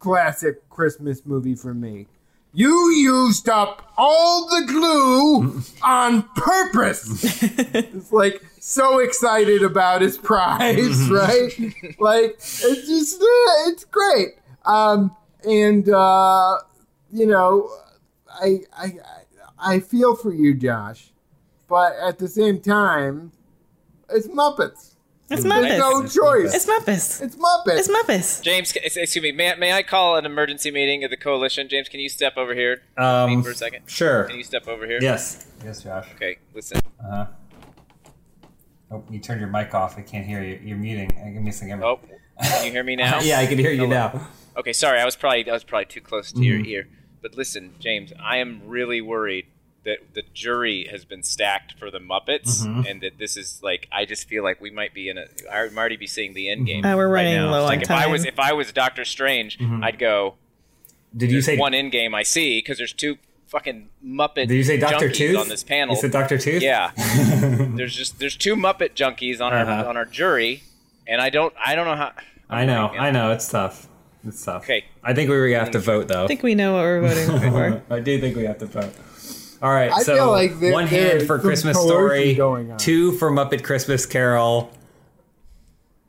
[0.00, 2.06] classic Christmas movie for me.
[2.52, 7.42] You used up all the glue on purpose.
[7.42, 11.52] it's like so excited about his prize, right?
[11.98, 14.28] like it's just uh, it's great.
[14.64, 15.14] Um,
[15.46, 16.58] and uh,
[17.12, 17.70] you know,
[18.30, 18.92] I I
[19.58, 21.12] I- I feel for you, Josh,
[21.68, 23.32] but at the same time,
[24.10, 24.92] it's Muppets.
[25.30, 25.44] It's Muppets.
[25.44, 25.78] There's Muppets.
[25.78, 26.54] no choice.
[26.54, 27.22] It's Muppets.
[27.22, 27.78] It's Muppets.
[27.78, 28.42] It's Muppets.
[28.42, 29.32] James, excuse me.
[29.32, 31.66] May, may I call an emergency meeting of the coalition?
[31.68, 33.84] James, can you step over here Um, for a second?
[33.88, 34.24] Sure.
[34.24, 34.98] Can you step over here?
[35.00, 35.46] Yes.
[35.64, 36.08] Yes, Josh.
[36.16, 36.78] Okay, listen.
[37.02, 37.26] Uh-huh.
[38.90, 39.96] Oh, you turned your mic off.
[39.98, 40.60] I can't hear you.
[40.62, 41.10] You're muting.
[41.18, 41.82] Uh, Give me a second.
[41.82, 42.00] Oh,
[42.42, 43.20] can you hear me now?
[43.20, 43.90] yeah, I can hear you Hello.
[44.12, 44.28] now.
[44.58, 46.66] Okay, sorry, I was probably I was probably too close to your Mhm.
[46.68, 46.88] ear.
[47.24, 49.46] But listen, James, I am really worried
[49.86, 52.86] that the jury has been stacked for the Muppets, Mhm.
[52.90, 55.24] and that this is like I just feel like we might be in a.
[55.50, 56.84] I'm already be seeing the end game.
[56.84, 57.50] Uh, we're right running now.
[57.50, 59.82] low on like if I was if I was Doctor Strange, Mhm.
[59.82, 60.34] I'd go.
[61.16, 63.16] Did you say one end game I see because there's two
[63.46, 64.48] fucking Muppet.
[64.48, 65.94] Did you say Doctor junkies Tooth on this panel?
[65.94, 66.62] You said Doctor Tooth.
[66.62, 66.90] Yeah.
[66.96, 69.72] there's just there's two Muppet junkies on Uh-huh.
[69.72, 70.62] our on our jury,
[71.06, 72.12] and I don't I don't know how.
[72.50, 72.88] I know.
[72.92, 73.32] I'm I know.
[73.32, 73.88] It's tough.
[74.26, 74.62] It's tough.
[74.64, 74.84] Okay.
[75.02, 76.24] I think we have to vote though.
[76.24, 77.50] I think we know what we're voting
[77.88, 77.94] for.
[77.94, 78.92] I do think we have to vote.
[79.62, 82.78] All right, I so feel like there- one there hand for Christmas Story, going on.
[82.78, 84.70] two for Muppet Christmas Carol,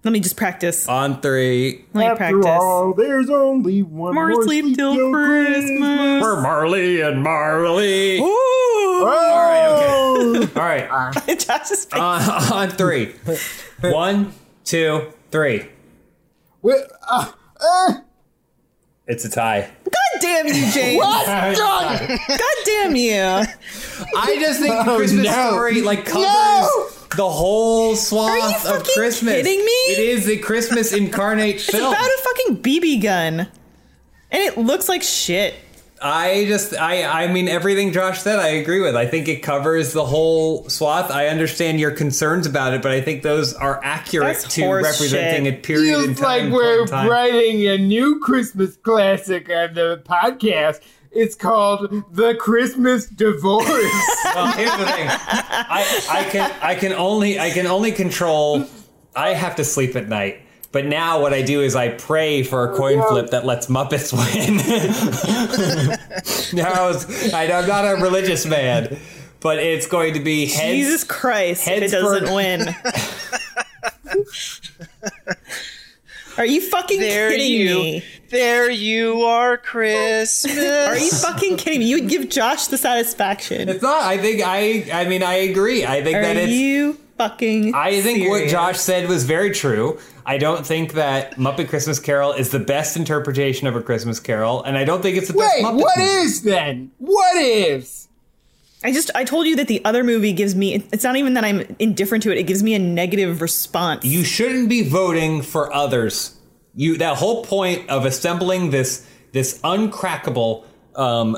[0.03, 0.89] Let me just practice.
[0.89, 2.45] on three Let me After practice.
[2.45, 6.21] all, there's only one More more sleep till Christmas.
[6.21, 8.19] for Marley and Marley.
[8.19, 8.23] Ooh.
[8.23, 10.87] All right, okay.
[10.89, 11.39] All right.
[11.39, 11.93] Josh's face.
[11.93, 13.13] Uh, on three.
[13.81, 15.67] One, two, three.
[16.61, 17.93] Wait, uh, uh,
[19.07, 19.69] It's a tie.
[19.83, 20.97] God damn you, James.
[20.97, 21.25] what?
[21.57, 23.13] God damn you.
[23.15, 25.49] I just think the Oh, Christmas no.
[25.51, 26.89] story like covers No.
[27.15, 29.33] the whole Are you swath of fucking Christmas.
[29.35, 29.71] kidding me?
[29.71, 31.93] It is a Christmas incarnate It's film.
[31.93, 33.39] about a fucking BB gun.
[34.31, 35.53] And it looks like shit.
[36.01, 38.95] I just I I mean everything Josh said I agree with.
[38.95, 41.09] I think it covers the whole swath.
[41.09, 45.45] I understand your concerns about it, but I think those are accurate That's to representing
[45.45, 45.53] shit.
[45.53, 46.51] a period in Feels time.
[46.51, 47.09] like we're time.
[47.09, 50.81] writing a new Christmas classic on the podcast.
[51.11, 53.65] It's called The Christmas Divorce.
[54.35, 55.07] Well, here's the thing.
[55.09, 58.65] I, I can I can only I can only control.
[59.15, 60.41] I have to sleep at night.
[60.75, 63.07] But now what I do is I pray for a oh, coin yeah.
[63.07, 64.57] flip that lets Muppets win.
[66.53, 68.99] now I was, I, I'm not a religious man,
[69.39, 70.75] but it's going to be heads.
[70.75, 72.75] Jesus Christ, if it doesn't for- win.
[76.37, 78.03] Are you fucking There kidding you, me?
[78.27, 80.57] there you are, Christmas.
[80.57, 81.85] Are you fucking kidding me?
[81.85, 83.69] You would give Josh the satisfaction.
[83.69, 84.03] It's not.
[84.03, 84.89] I think I.
[84.91, 85.85] I mean, I agree.
[85.85, 86.51] I think Are that it's.
[86.51, 88.47] you fucking I think what?
[88.47, 89.99] Josh said was very true.
[90.25, 94.63] I don't think that Muppet Christmas Carol is the best interpretation of a Christmas Carol,
[94.63, 96.09] and I don't think it's the best Wait, Muppet what movie.
[96.09, 96.91] is then?
[96.97, 98.07] What is?
[98.83, 101.43] I just I told you that the other movie gives me it's not even that
[101.43, 104.05] I'm indifferent to it, it gives me a negative response.
[104.05, 106.37] You shouldn't be voting for others.
[106.75, 111.37] You that whole point of assembling this this uncrackable um,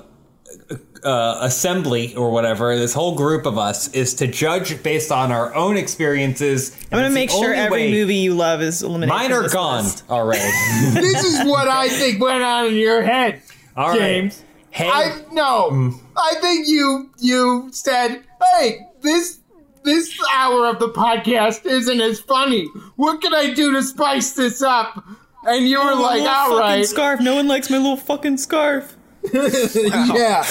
[1.03, 5.53] uh, assembly or whatever, this whole group of us is to judge based on our
[5.55, 6.75] own experiences.
[6.91, 9.09] I'm gonna make sure every movie you love is eliminated.
[9.15, 10.03] Mine are gone list.
[10.09, 10.43] already.
[10.93, 13.41] This is what I think went on in your head,
[13.75, 13.99] All right.
[13.99, 14.43] James.
[14.71, 15.93] Hey, I no.
[16.15, 18.23] I think you you said,
[18.59, 19.39] "Hey, this
[19.83, 22.67] this hour of the podcast isn't as funny.
[22.95, 25.03] What can I do to spice this up?"
[25.45, 27.21] And you were My like, little "All fucking right, scarf.
[27.21, 28.96] No one likes my little fucking scarf.
[30.13, 30.43] yeah."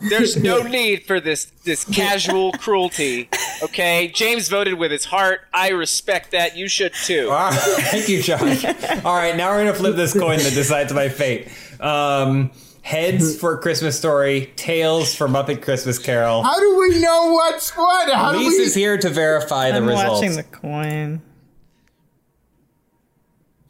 [0.08, 3.28] There's no need for this this casual cruelty.
[3.62, 5.42] Okay, James voted with his heart.
[5.52, 6.56] I respect that.
[6.56, 7.28] You should too.
[7.30, 7.54] All right.
[7.60, 8.64] Thank you, Josh.
[9.04, 11.48] All right, now we're gonna flip this coin that decides my fate.
[11.80, 12.50] Um,
[12.82, 16.42] heads for Christmas Story, tails for Muppet Christmas Carol.
[16.42, 18.12] How do we know what's what?
[18.12, 18.44] How do we?
[18.46, 20.10] Lisa's here to verify the I'm results.
[20.20, 21.22] watching the coin.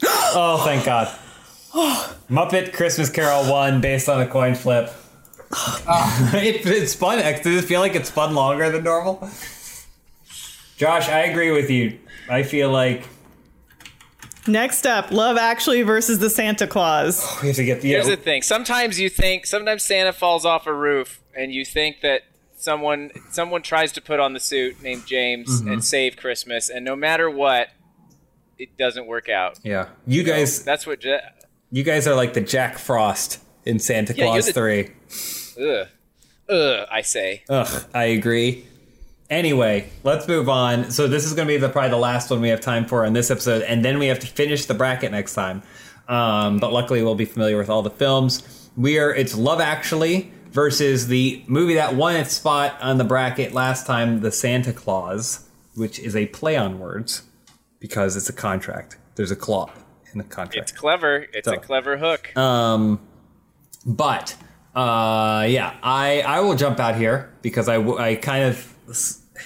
[0.07, 1.17] Oh, thank God.
[2.31, 4.91] Muppet Christmas Carol won based on a coin flip.
[5.51, 7.19] it, it's spun.
[7.19, 9.29] Does it feel like it's fun longer than normal?
[10.77, 11.99] Josh, I agree with you.
[12.29, 13.09] I feel like
[14.47, 17.25] Next up, Love Actually versus the Santa Clause.
[17.43, 17.89] we have to get the.
[17.89, 18.43] Here's the thing.
[18.43, 22.23] Sometimes you think sometimes Santa falls off a roof and you think that
[22.57, 25.73] someone someone tries to put on the suit named James Mm-hmm.
[25.73, 27.69] and save Christmas and no matter what
[28.59, 29.59] it doesn't work out.
[29.65, 31.19] yeah, you guys, That's what Ja-
[31.75, 34.91] you guys are like the Jack Frost in Santa Yeah, Claus the- Three.
[35.61, 35.89] ugh
[36.49, 37.43] ugh I say.
[37.49, 38.65] Ugh, I agree.
[39.29, 40.91] Anyway, let's move on.
[40.93, 43.05] So this is going to be the probably the last one we have time for
[43.05, 45.63] in this episode, and then we have to finish the bracket next time.
[46.07, 48.71] Um, but luckily, we'll be familiar with all the films.
[48.77, 53.53] We are it's Love Actually versus the movie that won its spot on the bracket
[53.53, 57.23] last time, The Santa Clause, which is a play on words
[57.81, 58.97] because it's a contract.
[59.17, 59.71] There's a clause
[60.15, 60.71] in the contract.
[60.71, 61.27] It's clever.
[61.33, 62.37] It's So- a clever hook.
[62.37, 63.01] Um,
[63.85, 64.35] but
[64.75, 68.73] uh, yeah, I I will jump out here because I I kind of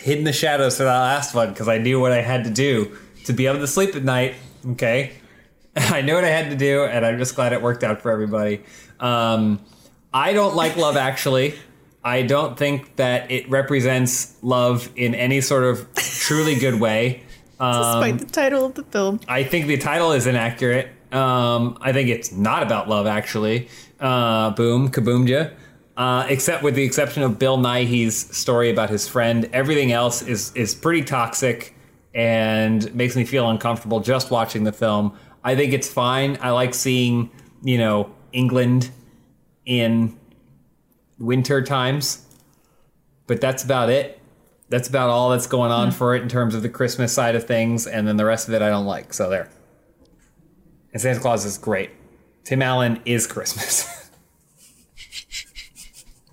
[0.02, 2.50] hid in the shadows for that last one because I knew what I had to
[2.50, 4.36] do to be able to sleep at night.
[4.72, 5.12] Okay,
[5.76, 8.10] I knew what I had to do, and I'm just glad it worked out for
[8.10, 8.62] everybody.
[9.00, 9.60] Um,
[10.12, 11.54] I don't like Love Actually.
[12.04, 17.24] I don't think that it represents love in any sort of truly good way.
[17.60, 19.20] Um, Despite the title of the film.
[19.28, 20.88] I think the title is inaccurate.
[21.12, 23.68] Um, I think it's not about love, actually.
[23.98, 25.52] Uh, boom, kaboomja.
[25.96, 30.52] Uh, except with the exception of Bill Nighy's story about his friend, everything else is
[30.54, 31.74] is pretty toxic
[32.14, 35.18] and makes me feel uncomfortable just watching the film.
[35.42, 36.38] I think it's fine.
[36.40, 37.30] I like seeing
[37.64, 38.90] you know England
[39.66, 40.16] in
[41.18, 42.24] winter times,
[43.26, 44.17] but that's about it
[44.68, 47.46] that's about all that's going on for it in terms of the Christmas side of
[47.46, 49.12] things, and then the rest of it I don't like.
[49.14, 49.48] So there.
[50.92, 51.90] And Santa Clause is great.
[52.44, 54.10] Tim Allen is Christmas.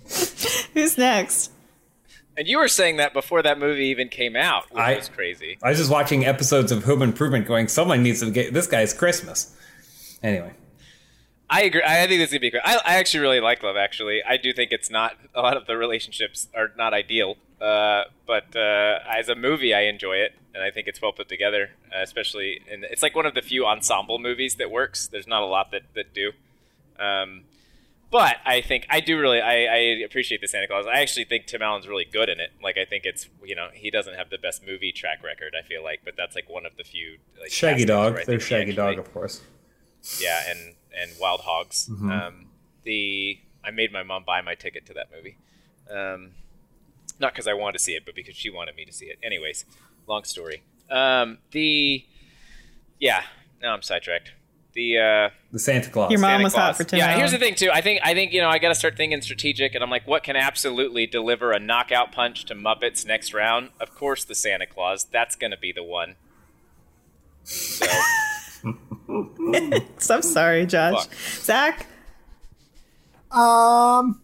[0.74, 1.52] Who's next?
[2.38, 5.58] And you were saying that before that movie even came out, which I- was crazy.
[5.64, 8.94] I was just watching episodes of Home Improvement, going, "Someone needs to get this guy's
[8.94, 9.56] Christmas."
[10.22, 10.52] Anyway,
[11.50, 11.84] I agree.
[11.86, 12.64] I think this is gonna be great.
[12.66, 13.78] I, I actually really like Love.
[13.78, 17.36] Actually, I do think it's not a lot of the relationships are not ideal.
[17.62, 21.30] Uh, but uh, as a movie, I enjoy it, and I think it's well put
[21.30, 21.72] together.
[21.96, 25.08] Uh, especially, in it's like one of the few ensemble movies that works.
[25.08, 26.32] There's not a lot that that do.
[27.00, 27.44] Um,
[28.12, 30.86] but I think I do really I, I appreciate the Santa Clause.
[30.88, 32.52] I actually think Tim Allen's really good in it.
[32.64, 35.54] Like I think it's you know he doesn't have the best movie track record.
[35.58, 37.18] I feel like, but that's like one of the few.
[37.40, 38.20] Like, Shaggy Dog.
[38.26, 39.42] There's Shaggy Dog, of course.
[40.20, 41.90] yeah, and and Wild Hogs.
[41.92, 42.12] Mm-hmm.
[42.12, 42.46] Um,
[42.84, 45.38] the I made my mom buy my ticket to that movie,
[45.90, 46.32] um,
[47.20, 49.18] not because I wanted to see it, but because she wanted me to see it.
[49.24, 49.66] Anyways,
[50.08, 50.64] long story.
[50.90, 52.06] Um, the
[53.00, 53.24] yeah,
[53.62, 54.32] now I'm sidetracked.
[54.74, 56.12] The uh, The Santa Clause.
[56.12, 56.64] Your mom Santa was Claus.
[56.66, 57.20] hot for Tim Yeah, Allen.
[57.20, 57.70] here's the thing too.
[57.74, 60.06] I think I think you know I got to start thinking strategic, and I'm like,
[60.06, 63.70] what can absolutely deliver a knockout punch to Muppets next round?
[63.80, 65.06] Of course, the Santa Clause.
[65.06, 66.16] That's going to be the one.
[67.46, 67.86] So,
[70.00, 71.06] So I'm sorry, Josh.
[71.06, 71.16] Fuck.
[71.16, 71.88] Zach,
[73.32, 74.22] Um,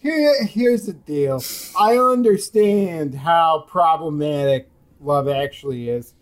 [0.00, 1.42] here, here's the deal.
[1.78, 4.70] I understand how problematic
[5.00, 6.14] Love Actually is,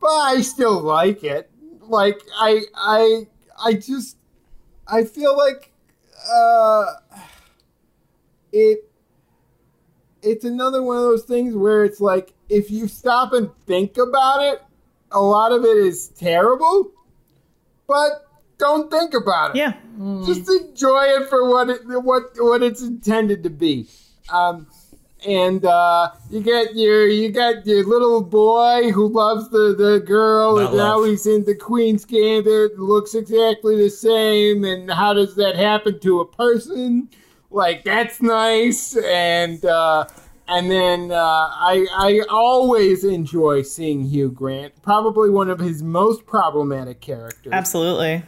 [0.00, 1.50] but I still like it.
[1.80, 3.26] Like I, I,
[3.64, 4.16] I just,
[4.86, 5.72] I feel like,
[6.30, 6.84] uh,
[8.52, 8.90] it,
[10.22, 14.42] it's another one of those things where it's like if you stop and think about
[14.42, 14.62] it,
[15.12, 16.90] a lot of it is terrible,
[17.88, 18.26] but
[18.58, 19.72] don't think about it yeah,
[20.26, 23.88] just enjoy it for what it what what it's intended to be.
[24.30, 24.66] Um,
[25.26, 30.56] and uh, you get your you got your little boy who loves the, the girl,
[30.56, 31.08] Not and now love.
[31.08, 32.78] he's into Queen's Gambit.
[32.78, 37.08] Looks exactly the same, and how does that happen to a person?
[37.50, 40.04] Like that's nice, and uh,
[40.48, 46.26] and then uh, I I always enjoy seeing Hugh Grant, probably one of his most
[46.26, 48.22] problematic characters absolutely.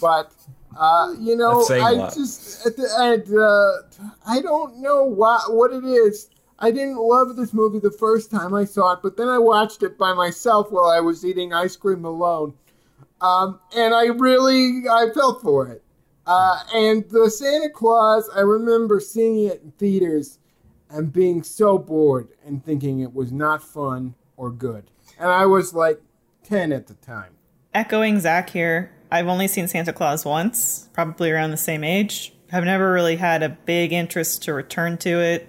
[0.00, 0.32] but
[0.78, 2.14] uh, you know, That's saying a I lot.
[2.14, 6.28] just at the end, uh, I don't know what what it is.
[6.58, 9.82] I didn't love this movie the first time I saw it, but then I watched
[9.82, 12.54] it by myself while I was eating ice cream alone,
[13.20, 15.82] um, and I really I felt for it.
[16.26, 20.40] Uh, and the Santa Clause, I remember seeing it in theaters
[20.90, 24.90] and being so bored and thinking it was not fun or good.
[25.18, 26.00] And I was like
[26.42, 27.32] ten at the time.
[27.74, 32.32] Echoing Zach here, I've only seen Santa Clause once, probably around the same age.
[32.52, 35.48] I've never really had a big interest to return to it.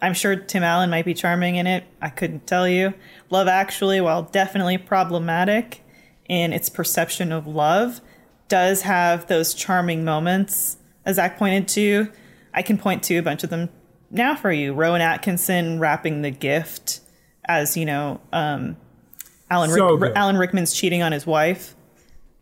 [0.00, 1.84] I'm sure Tim Allen might be charming in it.
[2.00, 2.94] I couldn't tell you.
[3.30, 5.84] Love Actually, while definitely problematic
[6.28, 8.00] in its perception of love,
[8.48, 12.10] does have those charming moments, as Zach pointed to.
[12.52, 13.70] I can point to a bunch of them
[14.12, 14.72] now for you.
[14.74, 17.00] Rowan Atkinson wrapping the gift
[17.44, 18.76] as, you know, um,
[19.50, 21.74] Alan, So Rick- Alan Rickman's cheating on his wife.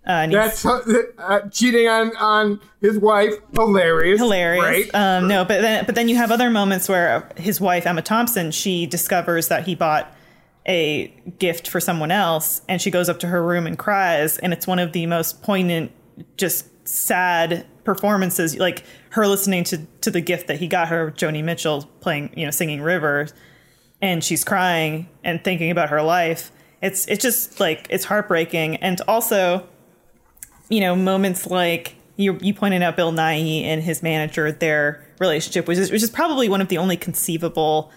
[0.07, 3.35] Uh, That's uh, cheating on on his wife.
[3.55, 4.19] Hilarious.
[4.19, 4.65] hilarious.
[4.65, 4.91] Right?
[4.95, 8.51] Um, no, but then but then you have other moments where his wife Emma Thompson
[8.51, 10.11] she discovers that he bought
[10.67, 11.09] a
[11.39, 14.67] gift for someone else, and she goes up to her room and cries, and it's
[14.67, 15.93] one of the most poignant,
[16.39, 18.57] just sad performances.
[18.59, 22.45] Like her listening to to the gift that he got her, Joni Mitchell playing, you
[22.45, 23.29] know, singing River,
[24.03, 26.53] and she's crying and thinking about her life.
[26.83, 29.67] It's it's just like it's heartbreaking, and also
[30.71, 35.69] you know, moments like you you pointed out Bill Nighy and his manager, their relationship,
[35.69, 37.91] which is which is probably one of the only conceivable,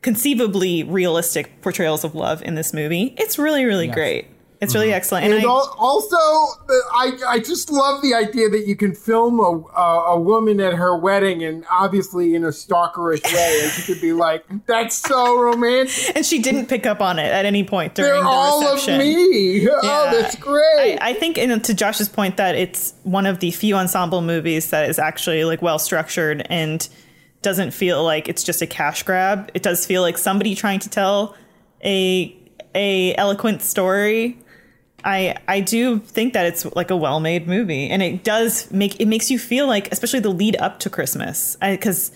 [0.00, 3.14] conceivably realistic portrayals of love in this movie.
[3.18, 4.26] It's really really great.
[4.62, 4.94] It's really mm-hmm.
[4.94, 8.94] excellent, and, and I, al- also, I I just love the idea that you can
[8.94, 13.72] film a, a a woman at her wedding and obviously in a stalkerish way, and
[13.72, 17.44] she could be like, "That's so romantic." and she didn't pick up on it at
[17.44, 19.00] any point during They're the all reception.
[19.00, 19.68] of me.
[19.84, 20.98] Oh, that's great.
[21.00, 24.70] I, I think, and to Josh's point, that it's one of the few ensemble movies
[24.70, 26.88] that is actually like well structured and
[27.42, 29.50] doesn't feel like it's just a cash grab.
[29.54, 31.34] It does feel like somebody trying to tell
[31.84, 32.36] a
[32.74, 34.38] a eloquent story.
[35.04, 39.00] I I do think that it's like a well made movie, and it does make
[39.00, 42.12] it makes you feel like, especially the lead up to Christmas, because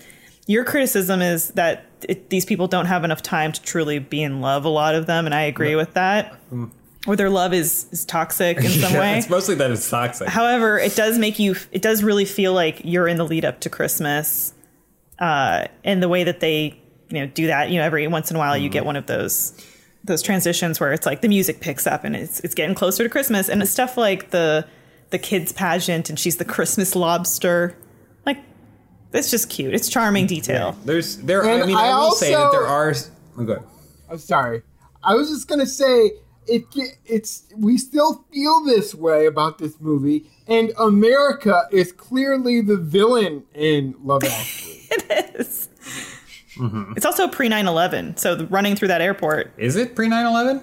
[0.47, 4.41] your criticism is that it, these people don't have enough time to truly be in
[4.41, 4.65] love.
[4.65, 6.39] A lot of them, and I agree with that.
[7.07, 9.19] Or their love is is toxic in some Yeah, way.
[9.19, 10.29] It's mostly that it's toxic.
[10.29, 11.57] However, it does make you.
[11.73, 14.55] It does really feel like you're in the lead up to Christmas,
[15.19, 17.71] uh, and the way that they, you know, do that.
[17.71, 19.53] You know, every once in a while, you get one of those
[20.07, 23.09] those transitions where it's like the music picks up and it's it's getting closer to
[23.09, 24.67] Christmas, and it's stuff like the
[25.11, 27.77] the kids pageant, and she's the Christmas lobster.
[28.25, 28.39] Like,
[29.13, 29.75] it's just cute.
[29.75, 30.77] It's charming detail.
[30.85, 31.43] There's there.
[31.45, 32.95] And I mean, I I, will say that there are.
[33.39, 33.63] Oh, good.
[34.11, 34.63] I'm sorry.
[35.03, 36.13] I was just gonna say
[36.49, 36.65] it
[37.05, 43.45] it's we still feel this way about this movie, and America is clearly the villain
[43.55, 44.73] in Love Actually.
[44.91, 45.69] it is.
[46.57, 46.95] Mm-hmm.
[46.97, 49.53] It's also pre 9 11, so the- running through that airport.
[49.57, 50.63] Is it pre 9 11?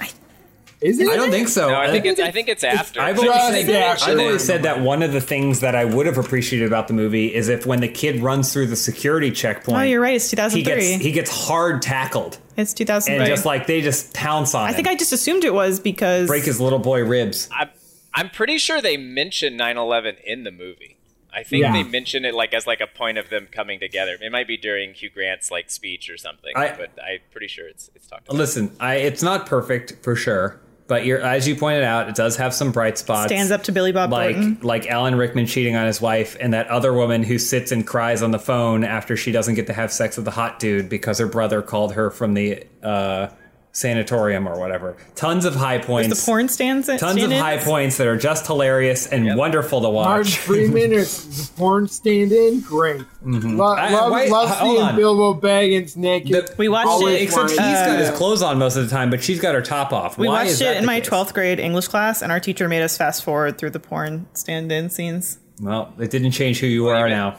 [0.81, 1.07] Is it?
[1.07, 1.69] I don't think so.
[1.69, 2.99] No, I think it's I think it's after.
[2.99, 3.31] I've always,
[3.65, 6.67] said, after I've always said that one of the things that I would have appreciated
[6.67, 10.01] about the movie is if when the kid runs through the security checkpoint, Oh, you're
[10.01, 10.15] right.
[10.15, 10.63] It's he 2003.
[10.91, 13.15] gets he gets hard tackled it's 2003.
[13.15, 15.79] and just like they just pounce on I him, think I just assumed it was
[15.79, 16.27] because.
[16.27, 17.47] break his little boy ribs.
[17.55, 17.69] I'm,
[18.13, 20.97] I'm pretty sure they mention 9/11 in the movie.
[21.35, 21.73] I think Yeah.
[21.73, 24.17] they mention it like as like a point of them coming together.
[24.21, 27.67] It might be during Hugh Grant's like speech or something, I- but I'm pretty sure
[27.67, 28.37] it's it's talked about.
[28.37, 32.35] Listen, I it's not perfect for sure, but you're as you pointed out, it does
[32.37, 33.27] have some bright spots.
[33.31, 34.57] stands up to Billy Bob like Thornton.
[34.61, 38.21] like Alan Rickman cheating on his wife, and that other woman who sits and cries
[38.21, 41.17] on the phone after she doesn't get to have sex with the hot dude because
[41.19, 43.27] her brother called her from the uh,
[43.73, 44.95] sanatorium or whatever.
[45.15, 46.07] Tons of high points.
[46.09, 46.25] The points.
[46.25, 46.87] porn stands.
[46.87, 50.37] Tons of high points that are just hilarious and wonderful to Martin watch.
[50.37, 52.61] Freeman is the porn stand-in.
[52.61, 53.01] Great.
[53.25, 54.95] Lo- I- love wait, love hold seeing on.
[54.95, 56.31] Bilbo Baggins naked.
[56.47, 57.23] The- We watched Always it.
[57.23, 59.61] Except he's got his uh, clothes on most of the time, but she's got her
[59.61, 60.17] top off.
[60.17, 61.09] We Why is watched that it in my case?
[61.09, 64.71] 12th grade English class, and our teacher made us fast forward through the porn stand
[64.71, 65.39] in scenes.
[65.59, 67.17] Well, it didn't change who you do you are mean?
[67.17, 67.37] now.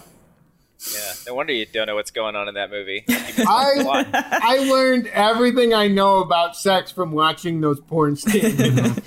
[0.93, 3.05] Yeah, no wonder you don't know what's going on in that movie.
[3.09, 4.05] I
[4.43, 9.01] I learned everything I know about sex from watching those porn stand-ins.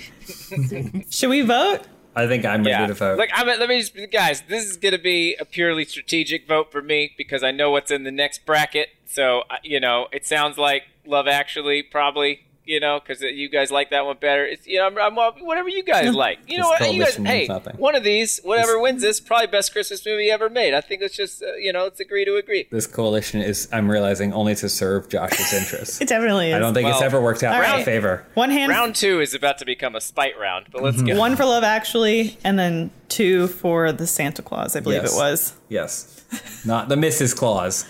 [1.10, 1.82] Should we vote?
[2.16, 3.18] I think I'm ready yeah, to vote.
[3.18, 4.40] look, I'm, let me just, guys.
[4.42, 7.92] This is going to be a purely strategic vote for me because I know what's
[7.92, 8.88] in the next bracket.
[9.06, 12.47] So you know, it sounds like Love Actually probably.
[12.68, 14.44] You know, because you guys like that one better.
[14.44, 15.14] It's you know, I'm, I'm
[15.46, 16.38] whatever you guys like.
[16.46, 16.92] You know what?
[16.92, 17.76] You guys, hey, means nothing.
[17.78, 20.74] one of these, whatever wins this, probably best Christmas movie ever made.
[20.74, 22.68] I think let's just uh, you know, let's agree to agree.
[22.70, 25.98] this coalition is, I'm realizing, only to serve Josh's interests.
[26.02, 26.56] It definitely is.
[26.56, 27.84] I don't think it's ever worked out in my alright.
[27.86, 28.26] favor.
[28.34, 31.06] One hand, Round two is about to become a spite round, but let's Mm-hmm.
[31.06, 31.18] go.
[31.18, 34.76] one for Love Actually, and then two for the Santa Clause.
[34.76, 35.14] I believe Yes.
[35.14, 35.52] it was.
[35.70, 36.62] Yes.
[36.66, 37.34] Not the Mrs.
[37.34, 37.86] Claus.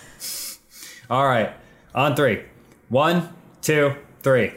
[1.11, 1.53] All right.
[1.97, 2.45] On three.
[2.91, 3.29] One,
[3.61, 4.53] two, three.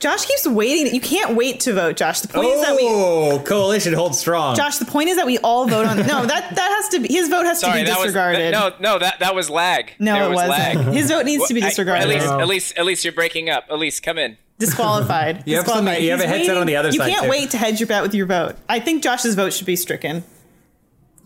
[0.00, 0.94] Josh keeps waiting.
[0.94, 2.20] You can't wait to vote, Josh.
[2.20, 2.82] The point is that we.
[2.84, 4.54] Oh, coalition holds strong.
[4.54, 5.96] Josh, the point is that we all vote on.
[6.06, 7.12] No, that that has to be.
[7.12, 8.52] His vote has Sorry, to be that was disregarded.
[8.52, 8.98] no, no.
[9.00, 9.92] That that was lag.
[9.98, 10.50] no, There it was wasn't.
[10.86, 10.94] lag.
[10.94, 12.02] His vote needs to be I- disregarded.
[12.02, 13.68] at least, at least, at least you're breaking up.
[13.68, 14.36] Elyse, come in.
[14.60, 15.42] Disqualified.
[15.46, 17.24] You have some- you have a He's headset on the other you side, You can't
[17.24, 17.30] too.
[17.30, 18.54] wait to hedge your bet with your vote.
[18.68, 20.22] I think Josh's vote should be stricken.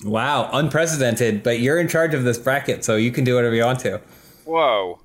[0.05, 3.65] Wow, unprecedented, but you're in charge of this bracket, so you can do whatever you
[3.65, 4.01] want to.
[4.47, 4.99] Whoa.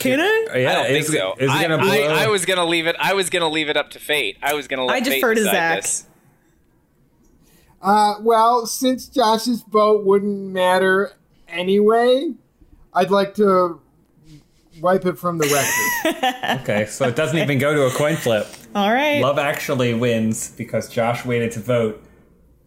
[0.00, 0.58] Can I?
[0.58, 1.34] Yeah, I don't think is, so.
[1.38, 1.92] is it I, gonna blow?
[1.92, 2.96] I, I was gonna leave it.
[2.98, 4.38] I was gonna leave it up to fate.
[4.42, 5.82] I was gonna let I fate defer to decide Zach.
[5.82, 6.06] This.
[7.82, 11.12] Uh, well, since Josh's vote wouldn't matter
[11.48, 12.32] anyway,
[12.94, 13.80] I'd like to
[14.80, 15.46] wipe it from the
[16.04, 16.60] record.
[16.62, 18.46] okay, so it doesn't even go to a coin flip.
[18.74, 19.20] All right.
[19.20, 22.02] Love actually wins because Josh waited to vote,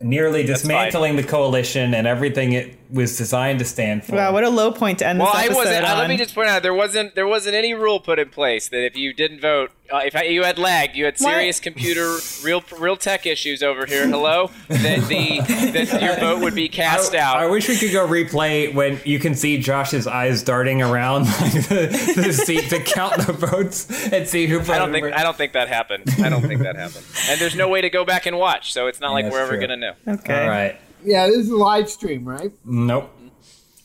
[0.02, 4.16] nearly dismantling the coalition and everything it was designed to stand for.
[4.16, 5.36] Wow, what a low point to end the water.
[5.36, 5.86] Well, this I wasn't.
[5.86, 5.98] Uh, on.
[5.98, 8.86] let me just point out there wasn't there wasn't any rule put in place that
[8.86, 11.32] if you didn't vote, uh, if I, you had lag, you had What?
[11.32, 14.08] serious computer, real real tech issues over here.
[14.08, 15.40] Hello, that the
[15.72, 17.38] that your vote would be cast I, out.
[17.38, 21.54] I wish we could go replay when you can see Josh's eyes darting around like
[21.68, 24.76] the, the seat to count the votes and see who voted.
[24.76, 26.04] I don't think for- I don't think that happened.
[26.24, 27.06] I don't think that happened.
[27.30, 29.54] And there's no way to go back and watch, so it's not like we're ever
[29.54, 29.62] true.
[29.62, 29.94] gonna know.
[30.08, 30.44] okay.
[30.44, 30.80] All right.
[31.06, 32.52] Yeah, this is a live stream, right?
[32.66, 33.10] Nope.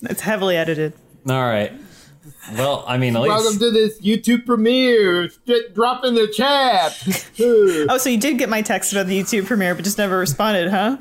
[0.02, 0.92] It's heavily edited.
[1.28, 1.72] All right.
[2.54, 5.28] Well, I mean, at Welcome least to this YouTube premiere.
[5.30, 6.92] St- drop in the chat.
[7.40, 10.68] Oh, so you did get my text about the YouTube premiere, but just never responded,
[10.70, 10.96] huh?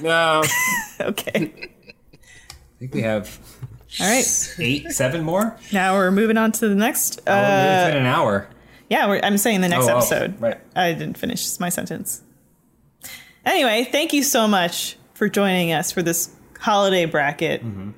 [0.00, 0.42] no.
[1.00, 1.52] Okay.
[1.54, 3.38] I think we have
[4.00, 4.54] All right.
[4.58, 5.56] eight, seven more.
[5.72, 7.20] Now we're moving on to the next.
[7.26, 8.48] Oh, Uh, it's been an hour.
[8.88, 10.40] yeah, we're, I'm saying the next Oh, oh, episode.
[10.40, 10.58] right.
[10.74, 12.22] I didn't finish my sentence.
[13.44, 17.64] Anyway, thank you so much for joining us for this holiday bracket.
[17.64, 17.90] Mm-hmm.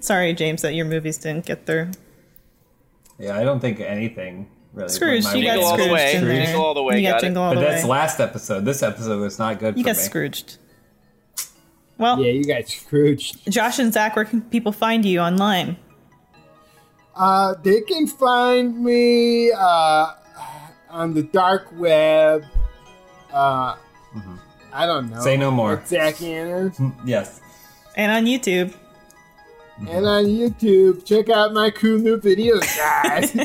[0.00, 1.92] Sorry, James, that your movies didn't get their
[3.20, 4.88] Yeah, I don't think anything really.
[4.88, 5.24] Scrooge.
[5.26, 6.14] You got Jingle all the Scrooged way.
[6.16, 6.44] in there.
[6.46, 7.26] Jingle all the way, You got got it.
[7.26, 7.88] Jingle all But that's way.
[7.90, 8.64] last episode.
[8.64, 10.02] This episode was not good for you for got me.
[10.02, 10.56] Scrooged.
[11.98, 13.48] Well, Yeah, you got Scrooged.
[13.48, 15.76] Josh and Zach, where can people find you online?
[17.14, 20.14] Uh, they can find me uh,
[20.90, 22.42] on the dark web.
[23.32, 23.76] Uh,
[24.76, 25.20] I don't know.
[25.20, 25.82] Say no more.
[25.86, 26.68] Zach Anner.
[26.68, 27.40] Mm, yes.
[27.96, 28.74] And on YouTube.
[29.78, 33.34] And on YouTube, check out my cool new videos, guys.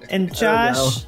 [0.10, 1.04] And oh, Josh,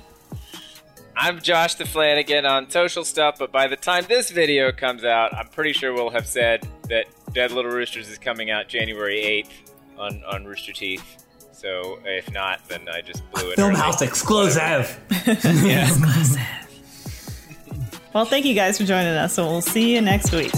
[1.17, 5.35] I'm Josh the Flanagan on social stuff, but by the time this video comes out,
[5.35, 9.99] I'm pretty sure we'll have said that Dead Little Roosters is coming out January 8th
[9.99, 11.25] on, on Rooster Teeth.
[11.53, 13.57] So if not, then I just blew it.
[13.57, 13.81] Film early.
[13.81, 14.99] House exclusive.
[18.13, 20.53] Well, thank you guys for joining us, and we'll see you next week.